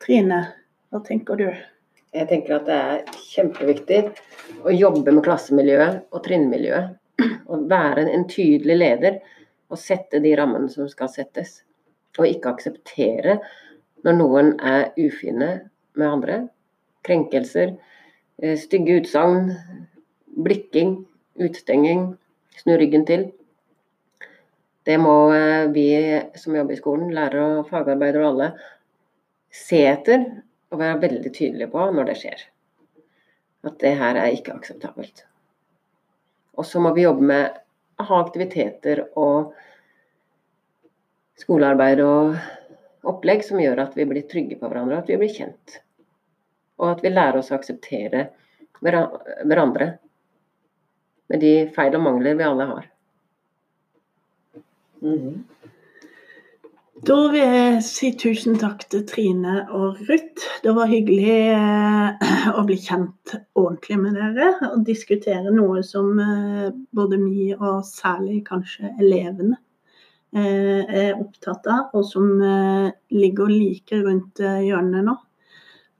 Trine, 0.00 0.40
hva 0.88 1.02
tenker 1.04 1.36
du? 1.36 1.44
Jeg 2.12 2.28
tenker 2.28 2.56
at 2.56 2.66
det 2.68 2.78
er 2.78 3.20
kjempeviktig 3.34 4.00
å 4.64 4.72
jobbe 4.72 5.12
med 5.12 5.24
klassemiljøet 5.24 6.02
og 6.12 6.24
trinnmiljøet. 6.24 6.96
Og 7.52 7.68
være 7.68 8.06
en 8.08 8.24
tydelig 8.28 8.78
leder 8.78 9.20
og 9.72 9.80
sette 9.80 10.20
de 10.24 10.32
rammene 10.36 10.72
som 10.72 10.88
skal 10.88 11.12
settes. 11.12 11.60
Og 12.16 12.26
ikke 12.28 12.56
akseptere 12.56 13.38
når 14.04 14.16
noen 14.18 14.52
er 14.58 14.90
ufine 15.00 15.52
med 16.00 16.08
andre. 16.08 16.38
Krenkelser, 17.04 17.76
stygge 18.40 19.00
utsagn, 19.00 19.52
blikking, 20.44 20.96
utstenging, 21.42 22.12
snu 22.56 22.76
ryggen 22.80 23.06
til. 23.08 23.30
Det 24.86 24.98
må 24.98 25.14
eh, 25.34 25.68
vi 25.74 25.86
som 26.38 26.56
jobber 26.56 26.74
i 26.74 26.80
skolen, 26.80 27.12
lærere 27.14 27.60
og 27.60 27.68
fagarbeidere 27.70 28.24
og 28.24 28.30
alle, 28.32 28.48
se 29.52 29.82
etter 29.86 30.24
og 30.72 30.80
være 30.80 31.02
veldig 31.04 31.30
tydelige 31.30 31.70
på 31.70 31.84
når 31.94 32.08
det 32.10 32.16
skjer. 32.22 32.46
At 33.68 33.78
det 33.82 33.92
her 34.00 34.18
er 34.18 34.34
ikke 34.34 34.56
akseptabelt. 34.56 35.24
Og 36.58 36.66
så 36.66 36.80
må 36.82 36.90
vi 36.96 37.04
jobbe 37.06 37.28
med 37.30 37.60
å 38.00 38.08
ha 38.08 38.18
aktiviteter 38.24 39.04
og 39.20 39.52
skolearbeid 41.38 42.02
og 42.04 42.34
opplegg 43.08 43.44
som 43.46 43.60
gjør 43.62 43.84
at 43.86 43.94
vi 43.98 44.06
blir 44.08 44.26
trygge 44.30 44.58
på 44.58 44.68
hverandre, 44.68 44.98
og 44.98 45.04
at 45.04 45.10
vi 45.12 45.20
blir 45.20 45.32
kjent. 45.32 45.78
Og 46.82 46.88
at 46.90 47.04
vi 47.04 47.12
lærer 47.12 47.38
oss 47.38 47.52
å 47.52 47.58
akseptere 47.58 48.26
hverandre 48.82 49.92
med 51.30 51.40
de 51.40 51.52
feil 51.72 51.94
og 51.96 52.04
mangler 52.04 52.36
vi 52.36 52.44
alle 52.44 52.68
har. 52.72 52.88
Mm. 55.02 55.42
Da 57.02 57.16
vil 57.32 57.40
jeg 57.42 57.78
si 57.82 58.08
tusen 58.14 58.58
takk 58.62 58.84
til 58.92 59.00
Trine 59.10 59.64
og 59.74 59.96
Ruth. 60.06 60.44
Det 60.62 60.70
var 60.76 60.86
hyggelig 60.86 61.32
eh, 61.50 62.28
å 62.58 62.62
bli 62.68 62.76
kjent 62.78 63.32
ordentlig 63.58 63.96
med 63.98 64.14
dere 64.20 64.52
og 64.68 64.84
diskutere 64.86 65.50
noe 65.50 65.82
som 65.86 66.12
eh, 66.22 66.68
både 66.94 67.18
vi 67.24 67.48
og 67.56 67.80
særlig 67.88 68.44
kanskje 68.46 68.92
elevene 69.02 69.58
eh, 70.36 70.86
er 70.86 71.18
opptatt 71.18 71.66
av, 71.66 71.90
og 71.90 72.06
som 72.06 72.28
ligger 73.10 73.50
like 73.50 73.98
rundt 74.04 74.38
hjørnet 74.38 75.08
nå. 75.08 75.18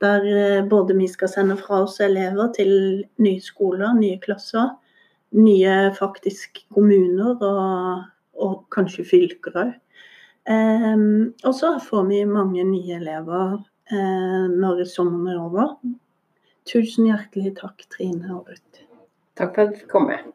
Der 0.03 0.65
både 0.67 0.97
vi 0.99 1.07
skal 1.07 1.31
sende 1.31 1.55
fra 1.55 1.83
oss 1.85 2.01
elever 2.03 2.49
til 2.55 2.73
nye 3.23 3.39
skoler, 3.41 3.93
nye 3.95 4.19
klasser, 4.19 4.73
nye 5.31 5.93
faktisk 5.95 6.59
kommuner 6.75 7.39
og, 7.39 8.03
og 8.35 8.57
kanskje 8.75 9.07
fylker 9.07 9.57
òg. 9.63 9.73
Um, 10.43 11.31
og 11.47 11.53
så 11.55 11.77
får 11.79 12.03
vi 12.09 12.23
mange 12.27 12.65
nye 12.67 12.97
elever 12.97 13.53
uh, 13.63 14.45
når 14.51 14.83
sommeren 14.91 15.31
er 15.31 15.39
over. 15.39 15.77
Tusen 16.67 17.07
hjertelig 17.07 17.55
takk, 17.61 17.85
Trine 17.91 18.27
og 18.35 18.49
Ruth. 18.51 18.83
Takk 19.39 19.55
for 19.55 19.69
at 19.69 19.79
du 19.79 19.87
kom 19.91 20.09
med. 20.11 20.27